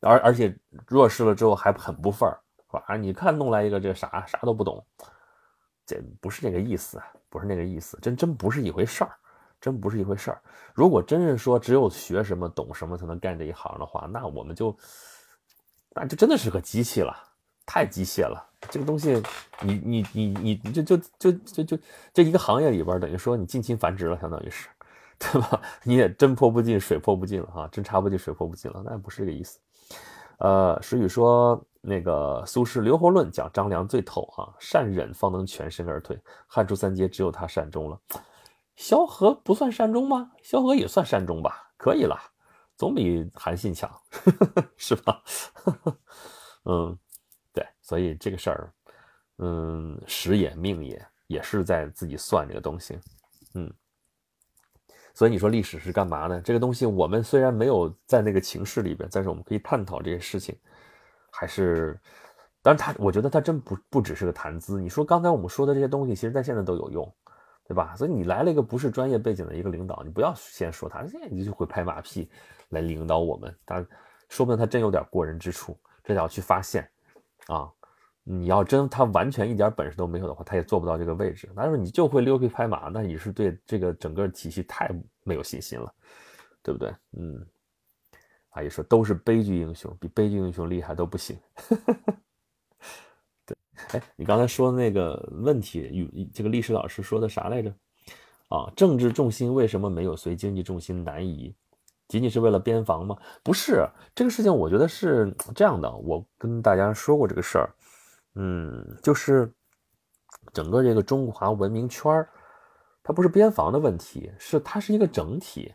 [0.00, 2.40] 而而且弱势了之后还很不忿儿，
[2.80, 4.84] 啊，你看弄来一个这啥啥都不懂，
[5.86, 9.12] 这不是那个意思，不是那个意思，真真不是一回事儿。
[9.60, 10.42] 真不是一回事儿。
[10.74, 14.76] 如果真是说只有学什么懂什么才能干这一行的话，那我们就
[15.94, 17.16] 那就真的是个机器了，
[17.64, 18.44] 太机械了。
[18.68, 19.22] 这个东西，
[19.60, 21.78] 你你你你就就就就就
[22.12, 24.68] 这一个行业里边，等于说你近亲繁殖了，相当于是，
[25.16, 25.62] 对吧？
[25.84, 29.60] 你也真泼不进，水泼不进了哈，真插不进，水泼不进了，那不是这个意思。
[30.38, 36.16] 呃，石宇说那个苏轼《留侯论》讲张良最透哈，善忍方能全身而退，
[36.46, 38.00] 汉初三杰只有他善终了。
[38.76, 40.30] 萧何不算善终吗？
[40.42, 42.16] 萧何也算善终吧，可以了，
[42.76, 43.90] 总比韩信强，
[44.78, 45.22] 是吧？
[46.64, 46.96] 嗯，
[47.52, 48.72] 对，所以这个事儿，
[49.38, 52.96] 嗯，时也命也，也是在自己算这个东西，
[53.54, 53.72] 嗯。
[55.14, 56.40] 所以你说历史是干嘛呢？
[56.40, 60.56] 这个东西我们虽然没有在那个情势里边，但是我们可以探讨这些事情，
[61.32, 61.98] 还是，
[62.62, 64.80] 当然他，我觉得他真不不只是个谈资。
[64.80, 67.14] 你说刚才我们说的这些东西，其实在现在都有用。
[67.64, 67.94] 对吧？
[67.96, 72.28] 所以你来了一个不是专业背景的一个领导，你不要先说他，现在你就会拍马屁
[72.70, 73.56] 来领导我们。
[73.64, 73.76] 他
[74.28, 76.86] 说不定他真有点过人之处，这要去发现
[77.46, 77.70] 啊！
[78.24, 81.48] 你要真他完全一点本事都没有的话，他也做不到这个位置。
[81.56, 84.90] 但是你就会溜皮拍马，那你是对这个整个体系太
[85.22, 85.94] 没有信心了，
[86.62, 86.92] 对不对？
[87.16, 87.46] 嗯，
[88.52, 91.36] 阿姨说都是悲剧英雄，比悲剧英雄厉害都不行。
[93.44, 93.56] 对
[93.92, 97.74] 哎，你刚才说的那个问题，与这个历史老师说的啥来着？
[98.48, 101.54] 啊，政治重心为什么没有随经济重心南移？
[102.08, 103.16] 仅仅是为了边防吗？
[103.42, 105.90] 不是，这个事情我觉得是这样的。
[105.90, 107.74] 我跟大家说过这个事儿，
[108.34, 109.50] 嗯，就是
[110.52, 112.28] 整个这个中华文明圈儿，
[113.02, 115.72] 它不是边防的问题，是它是一个整体。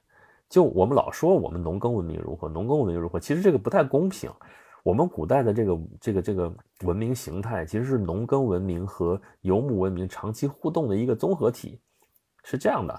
[0.50, 4.32] 就我们老说我们农耕文明如何，农耕文明如何，其实这个不太公平。
[4.84, 11.82] 我们古代的这个这个这个文明形态，其实是农耕文明和游牧文明长期互动的一个综合体，
[12.46, 12.98] 是这样的。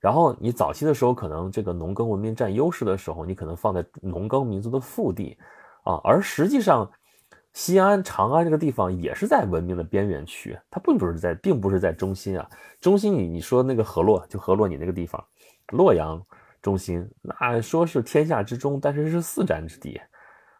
[0.00, 5.36] 然后你早期的时候，可能这个农耕文明占优势的时候，你可能放在农耕民族的腹地
[5.82, 6.00] 啊。
[6.02, 6.90] 而实际上，
[7.52, 12.48] 西安、长安这个地方也是在文明的边缘区，它并不是在，并不是在中心啊。
[12.80, 15.22] 中心，你你说那个河洛，就河洛你那个地方，
[15.72, 16.24] 洛阳
[16.62, 20.00] 中心，那说是天下之中，但是是四战之地，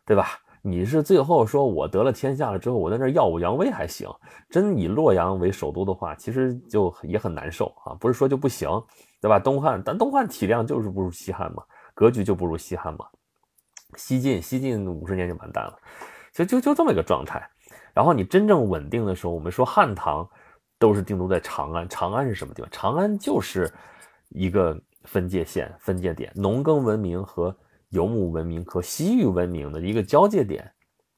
[0.05, 0.39] 对吧？
[0.61, 4.09] 你是最后说我得了天下了之后，我在那耀武扬威还行。
[4.51, 7.95] 真以洛阳为首都的话，其实就也很难受啊。
[7.95, 8.69] 不是说就不行，
[9.21, 9.39] 对吧？
[9.39, 11.63] 东汉，但东汉体量就是不如西汉嘛，
[11.95, 13.07] 格局就不如西汉嘛。
[13.97, 15.79] 西晋，西晋五十年就完蛋了，
[16.35, 17.49] 就就就这么一个状态。
[17.95, 20.29] 然后你真正稳定的时候，我们说汉唐
[20.79, 21.89] 都是定都在长安。
[21.89, 22.71] 长安是什么地方？
[22.71, 23.73] 长安就是
[24.31, 24.79] 一个
[25.09, 27.57] 分界线、分界点，农耕文明和。
[27.91, 30.71] 游牧文明和西域文明的一个交界点，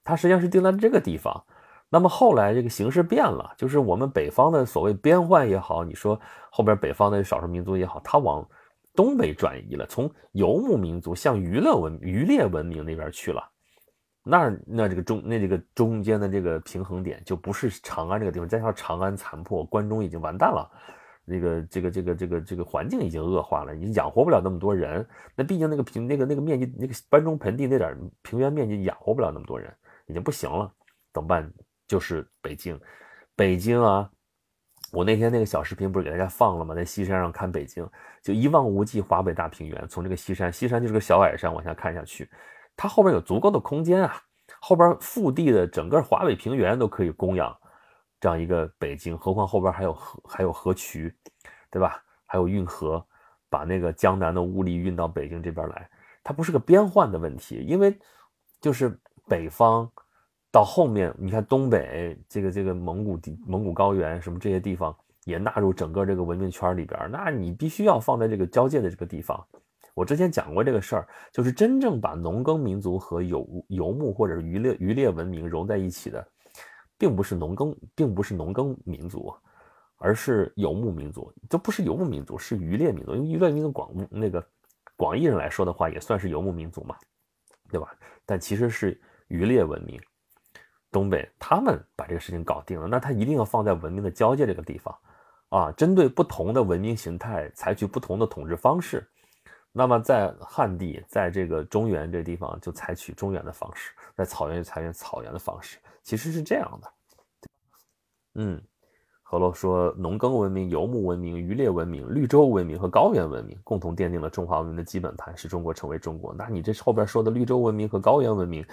[0.04, 1.44] 它实际上是定在这个地方。
[1.88, 6.16] 那么后来这个形势变了，就是我们北方的所谓边患也好，你说
[6.48, 8.48] 后边北方的少数民族也好，它往
[8.94, 13.42] 东北转移了，从游牧民族向娱乐文渔猎文明那边去了。
[14.22, 20.70] 那那这个中那这个中间的这个平衡点就不是长安这个地方，再加上长安残破，关中已经完蛋了，
[21.30, 25.06] 那个这个这个这个这个环境已经恶化了，你养活不了那么多人。
[25.36, 29.72] 那毕竟那个平那个那个面积那个班中盆地那点平原面积养活不了那么多人，
[30.06, 30.70] 已经不行了，
[31.12, 31.50] 怎么办？
[31.86, 32.78] 就是北京，
[33.34, 34.10] 北京啊！
[34.92, 36.74] 我那天那个小视频不是给大家放了吗？
[36.74, 37.88] 在西山上看北京，
[38.22, 39.86] 就一望无际华北大平原。
[39.88, 42.28] 从这个西山，西山就是个小矮山，往下看下去，
[42.76, 44.20] 它后边有足够的空间啊，
[44.60, 47.56] 后边腹地的整个华北平原都可以供养
[48.20, 49.16] 这样一个北京。
[49.16, 51.12] 何况后边还有河，还有河渠，
[51.70, 52.02] 对吧？
[52.26, 53.04] 还有运河，
[53.48, 55.90] 把那个江南的物力运到北京这边来，
[56.22, 57.98] 它不是个边患的问题，因为
[58.60, 58.96] 就是
[59.26, 59.90] 北方。
[60.52, 64.92] 到后面，你看东北这个这个蒙古地、蒙古高原什么这些地方
[65.22, 69.46] 也纳入整个这个文明圈里边，那你必须要放在这个交界的这个地方。
[69.94, 76.26] 我之前讲过这个事儿，就是真正把农耕民族和游游牧或者是渔猎渔猎文明融在一起的，
[77.00, 79.34] 并不是农耕，并不是农耕民族，
[79.96, 81.32] 而是游牧民族。
[81.48, 83.14] 这不是游牧民族，是渔猎民族。
[83.14, 84.46] 因为渔猎民族广那个
[84.96, 86.94] 广义上来说的话，也算是游牧民族嘛，
[87.70, 87.90] 对吧？
[88.26, 89.98] 但其实是渔猎文明。
[90.92, 94.94] 东北他们把这个事情搞定了，那他一定要放在文明的交界这个地方，
[95.48, 99.08] 啊，针对不同的文明形态采取不同的统治方式。
[99.72, 105.78] 那么在汉地，在这个中原这地方就采取中原的方式，在草原就采取草原的方式，
[106.10, 106.92] 其实是这样的。
[108.34, 108.60] 嗯，
[109.22, 116.34] 何洛说，农耕文明、游牧文明、渔猎文明、绿洲文明和高原文明共同奠定了中华文明的基本盘，使中国成为中国。
[116.34, 118.66] 那你这后边说的绿洲文明和高原文明？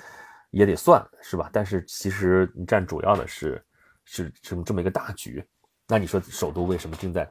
[0.49, 3.63] 也得算是吧，但是其实占主要的是
[4.05, 5.45] 是这么这么一个大局。
[5.87, 7.29] 那你说首都为什么定在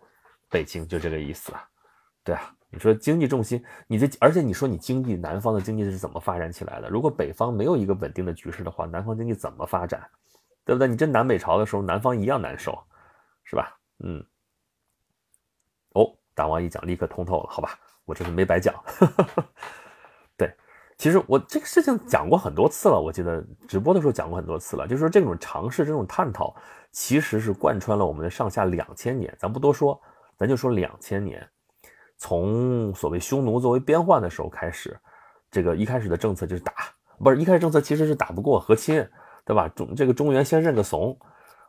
[0.48, 0.86] 北京？
[0.86, 1.64] 就这个意思啊？
[2.22, 6.88] 对啊，你说经济重心，你这而且你说你经济南方的经济是怎么发展起来的？
[6.88, 10.06] 如果北方没有一个稳定的局势的话，南方经济怎么发展？
[10.64, 10.88] 对不对？
[10.88, 12.76] 你这南北朝的时候，南方一样难受，
[13.44, 13.78] 是吧？
[14.00, 14.24] 嗯。
[15.94, 18.74] 哦，大王一讲立刻通透了，好吧，我这是没白讲。
[20.36, 20.52] 对
[20.98, 24.88] 其实我这个事情讲过很多次了，我记得直播的时候讲过很多次了。
[24.88, 26.54] 就是说这种尝试、这种探讨，
[26.90, 29.32] 其实是贯穿了我们的上下两千年。
[29.38, 30.00] 咱不多说，
[30.36, 31.48] 咱就说两千年，
[32.18, 34.98] 从所谓匈奴作为边患的时候开始，
[35.50, 36.72] 这个一开始的政策就是打，
[37.18, 39.06] 不是一开始政策其实是打不过和亲，
[39.44, 39.68] 对吧？
[39.68, 41.18] 中这个中原先认个怂。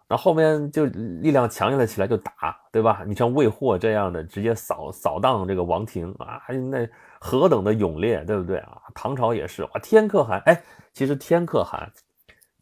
[0.09, 3.03] 然后面就力量强硬了起来，就打，对吧？
[3.05, 6.41] 你像魏霍这样的，直接扫扫荡这个王庭啊，
[6.71, 6.87] 那
[7.19, 8.83] 何等的勇烈，对不对啊？
[8.95, 11.91] 唐朝也是，哇，天可汗，哎，其实天可汗，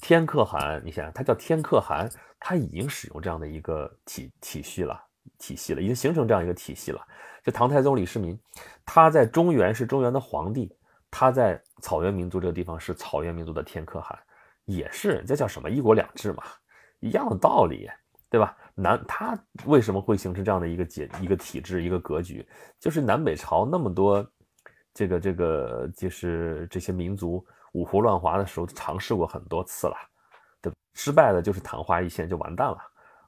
[0.01, 2.09] 天可汗，你想，他叫天可汗，
[2.39, 4.99] 他已经使用这样的一个体体系了，
[5.37, 6.99] 体系了，已经形成这样一个体系了。
[7.45, 8.37] 就唐太宗李世民，
[8.83, 10.75] 他在中原是中原的皇帝，
[11.11, 14.17] 他在草原民族这个地方是草原民族的天可汗，
[14.65, 16.43] 也是，这叫什么一国两制嘛。
[17.01, 17.87] 一样的道理，
[18.31, 18.57] 对吧？
[18.73, 22.43] 南他为什么会形成这样的一个结一个体制一个格局？
[22.79, 24.27] 就是南北朝那么多
[24.91, 29.95] 这个这个就是这些民族五胡乱华的时候尝试过很多次了，
[30.63, 30.73] 对？
[30.95, 32.77] 失败的就是昙花一现就完蛋了。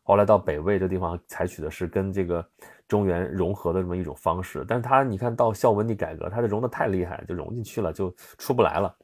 [0.01, 2.49] 后来到北魏这地方采取的是跟这个
[2.87, 8.95] 中原融合的这么一种方式，但是他你看到孝文帝改革，他这融的太厉害，就融进去了就出不来了，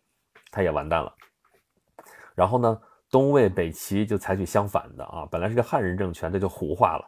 [0.52, 1.14] 他也完蛋了。
[2.36, 2.82] 然后呢？
[3.12, 7.08] 东魏、北齐就采取相反的啊，本来是个汉人政权，这就胡化了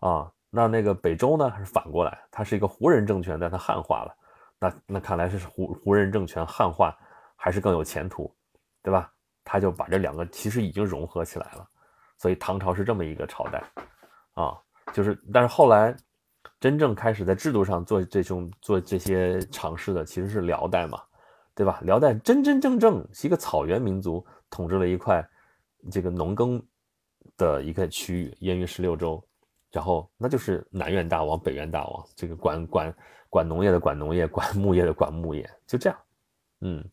[0.00, 0.32] 啊。
[0.50, 4.12] 那那个北周呢，还是反过来，它是一个胡人政权，但它汉化了。
[4.58, 6.92] 那那看来是胡胡人政权汉化
[7.36, 8.28] 还是更有前途，
[8.82, 9.08] 对吧？
[9.44, 11.64] 他就把这两个其实已经融合起来了。
[12.18, 13.62] 所以唐朝是这么一个朝代
[14.34, 14.58] 啊，
[14.92, 15.96] 就是但是后来
[16.60, 21.00] 真正开始在制度上做这种做这些尝试的，其实是辽代嘛，
[21.54, 21.80] 对吧？
[21.82, 25.26] 辽代真真正正是一个草原民族统治了一块。
[25.88, 26.60] 这个农耕
[27.36, 29.22] 的一个区域，燕云十六州，
[29.70, 32.92] 然后那就是南苑大王、北苑大王，这个管管
[33.30, 35.96] 管农业的管农业，管牧业的管牧业，就这样。
[36.62, 36.84] 嗯，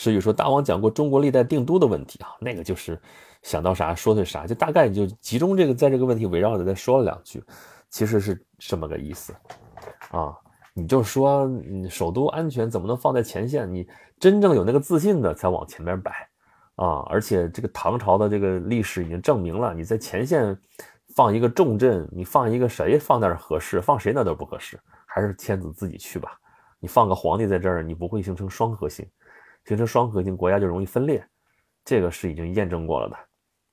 [0.00, 2.98] 所以说大王讲过中国历代定都的问题啊，那个就是
[3.42, 7.44] 想到啥说的啥，就大概就集中这个在这个问题围绕着再说了两句，
[7.90, 9.34] 其实是这么个意思
[10.10, 10.34] 啊。
[10.72, 11.46] 你就说，
[11.90, 13.70] 首都安全怎么能放在前线？
[13.70, 13.86] 你
[14.18, 16.10] 真正有那个自信的才往前面摆。
[16.76, 20.58] 啊，而且这个唐朝的这个历史已经证明了，你在前线
[21.14, 23.82] 放一个重镇，你放一个谁放那儿合适？
[23.82, 26.38] 放谁那都不合适，还是天子自己去吧。
[26.78, 29.06] 你放个皇帝在这儿，你不会形成双核心，
[29.64, 31.24] 形成双核心，国家就容易分裂，
[31.84, 33.16] 这个是已经验证过了的，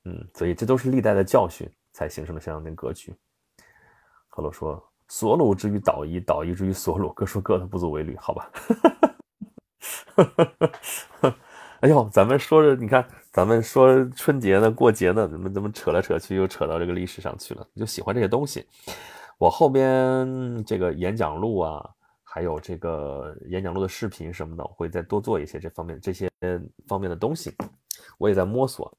[0.06, 3.16] 嗯，所以这都是历代的教训才形成了这样的格局。
[4.28, 8.52] 赫鲁说：“索鲁之于岛夷，岛夷之于索鲁，各说各的，不足为虑，好吧？”
[11.80, 17.68] 哎呦，咱们说着，你看，咱们说春节呢，过节呢，怎么怎么扯来扯去，又扯到这个历史上去了？
[17.76, 18.68] 就喜欢这些东西。
[19.38, 21.88] 我后边这个演讲录啊，
[22.38, 26.30] 还有这个演讲录的视频什么的，我会再多做一些这方面这些
[26.88, 27.52] 方面的东西。
[28.20, 28.96] 我也在摸索，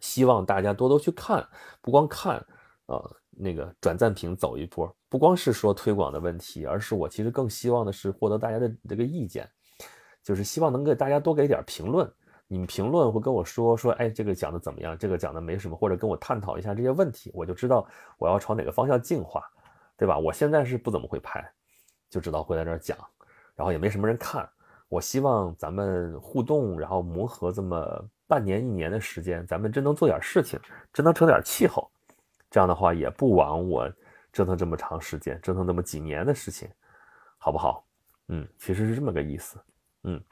[0.00, 1.46] 希望大家多多去看，
[1.82, 2.42] 不光看，
[2.86, 9.46] 呃，那个转赞评走一波，不光是说推广的问题，而是我其实更希望的是获得大家的这个意见。
[10.22, 12.10] 就是希望能给大家多给点评论，
[12.48, 14.96] 你们评论会跟我说说，哎，这个讲的怎么样？
[14.96, 19.42] 这个讲的没什么，或者跟我探讨一下这些问题，我就知道我要朝哪个方向进化，
[19.98, 20.18] 对吧？
[20.18, 21.52] 我现在是不怎么会拍，
[22.12, 22.94] 就知道会在这儿讲，
[23.56, 24.46] 然后也没什么人看。
[24.90, 30.60] 我希望咱们互动，然后磨合这么半年一年的时间，咱们真能做点事情，
[30.92, 31.90] 真能成点气候，
[32.50, 33.90] 这样的话也不枉我
[34.30, 36.68] 折腾这么长时间，折腾这么几年的事情，
[37.38, 37.82] 好不好？
[38.28, 39.58] 嗯，其实是这么个意思。
[40.02, 40.22] 嗯，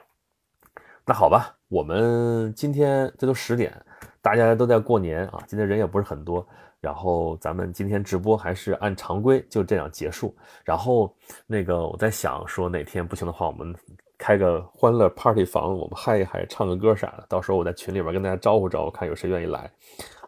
[1.07, 3.75] 那好吧，我们今天这都十点，
[4.23, 6.47] 大家都在过年啊，今天人也不是很多，
[6.81, 10.37] 然后咱们今天直播还是按常规就这样结束。
[10.65, 11.15] 然后
[11.47, 13.75] 那个我在想说哪天不行的话，我们
[14.19, 19.71] 开个欢乐 party 房，我们嗨一嗨，唱个歌啥的，到时候我在群里边跟大家招呼招呼，看有谁愿意来，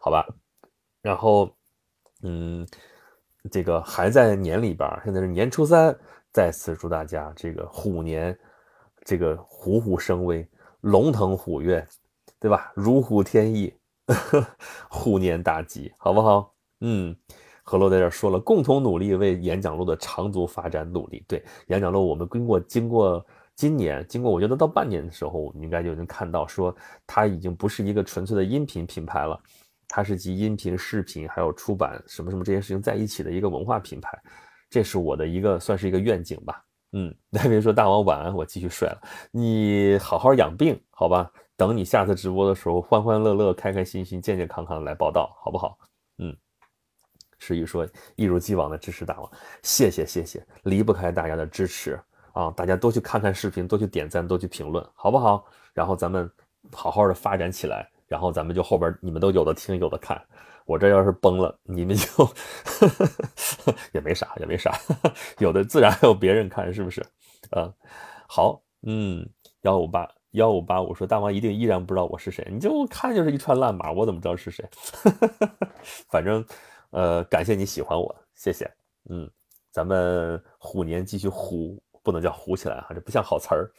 [0.01, 0.27] 好吧？
[1.03, 1.51] 然后，
[2.23, 2.67] 嗯，
[3.51, 5.97] 这个还在年里边，现在是年初三，
[6.33, 8.39] 再次祝大家这个虎年。
[9.05, 10.49] 这个虎虎生威，
[10.81, 11.85] 龙腾虎跃，
[12.39, 12.71] 对吧？
[12.77, 13.75] 如虎添翼，
[14.89, 16.55] 虎年大吉，好不好？
[16.81, 17.17] 嗯，
[17.63, 21.25] 何洛在这说了，共同努力为演讲录的长足发展努力。
[21.29, 26.75] 对，演讲录我们经过经过今年，经过我觉得到半年的时候，我们应该就能看到，说
[27.07, 29.41] 它已经不是一个纯粹的音频品牌了，
[29.89, 34.19] 它是集音频、视频还有出版什么什么这些事情在一起的一个文化品牌。
[34.69, 36.65] 这是我的一个算是一个愿景吧。
[36.93, 39.01] 嗯， 那别说大王晚安，我继续睡了。
[39.31, 41.31] 你好好养病，好吧？
[41.63, 45.79] 等你下次直播的时候，欢欢乐乐、开开心心、健健康康来报道，好不好？
[46.19, 46.37] 嗯，
[47.39, 47.87] 诗雨说
[48.17, 49.31] 一如既往的支持大王，
[49.63, 51.97] 谢谢谢谢，离不开大家的支持
[52.33, 52.51] 啊！
[52.57, 55.45] 大家多去看看视频，多去点赞，多去评论，好不好？
[55.73, 56.29] 然后咱们
[56.73, 60.21] 好好的发展起来，然后咱们就后边你们都有的听，有的看。
[60.67, 62.29] 我这要是崩了，你们就
[63.95, 64.77] 也没啥，也没啥，
[65.39, 67.01] 有的自然还有别人看，是不是？
[67.51, 67.73] 啊，
[68.27, 69.25] 好，嗯，
[69.61, 74.69] 幺五八幺五八五说大王一定依然不知道我是谁，你就看就是一串烂码，我怎么知道是谁？
[76.09, 76.45] 反正，
[76.91, 78.71] 呃，感谢你喜欢我，谢谢，
[79.09, 79.31] 嗯，
[79.71, 83.71] 咱们虎年继续虎，不能叫虎起来哈，这不像好词儿，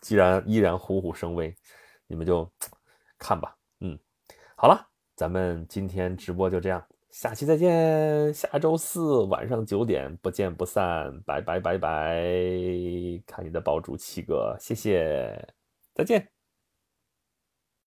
[0.00, 1.54] 既然依然虎虎生威，
[2.06, 2.50] 你们就
[3.18, 3.98] 看吧，嗯，
[4.56, 4.88] 好了。
[5.16, 8.34] 咱们今天直播就这样，下期再见。
[8.34, 12.20] 下周四晚上九点不见不散，拜拜拜拜。
[13.24, 15.54] 看你的爆竹七哥，谢谢，
[15.94, 16.33] 再见。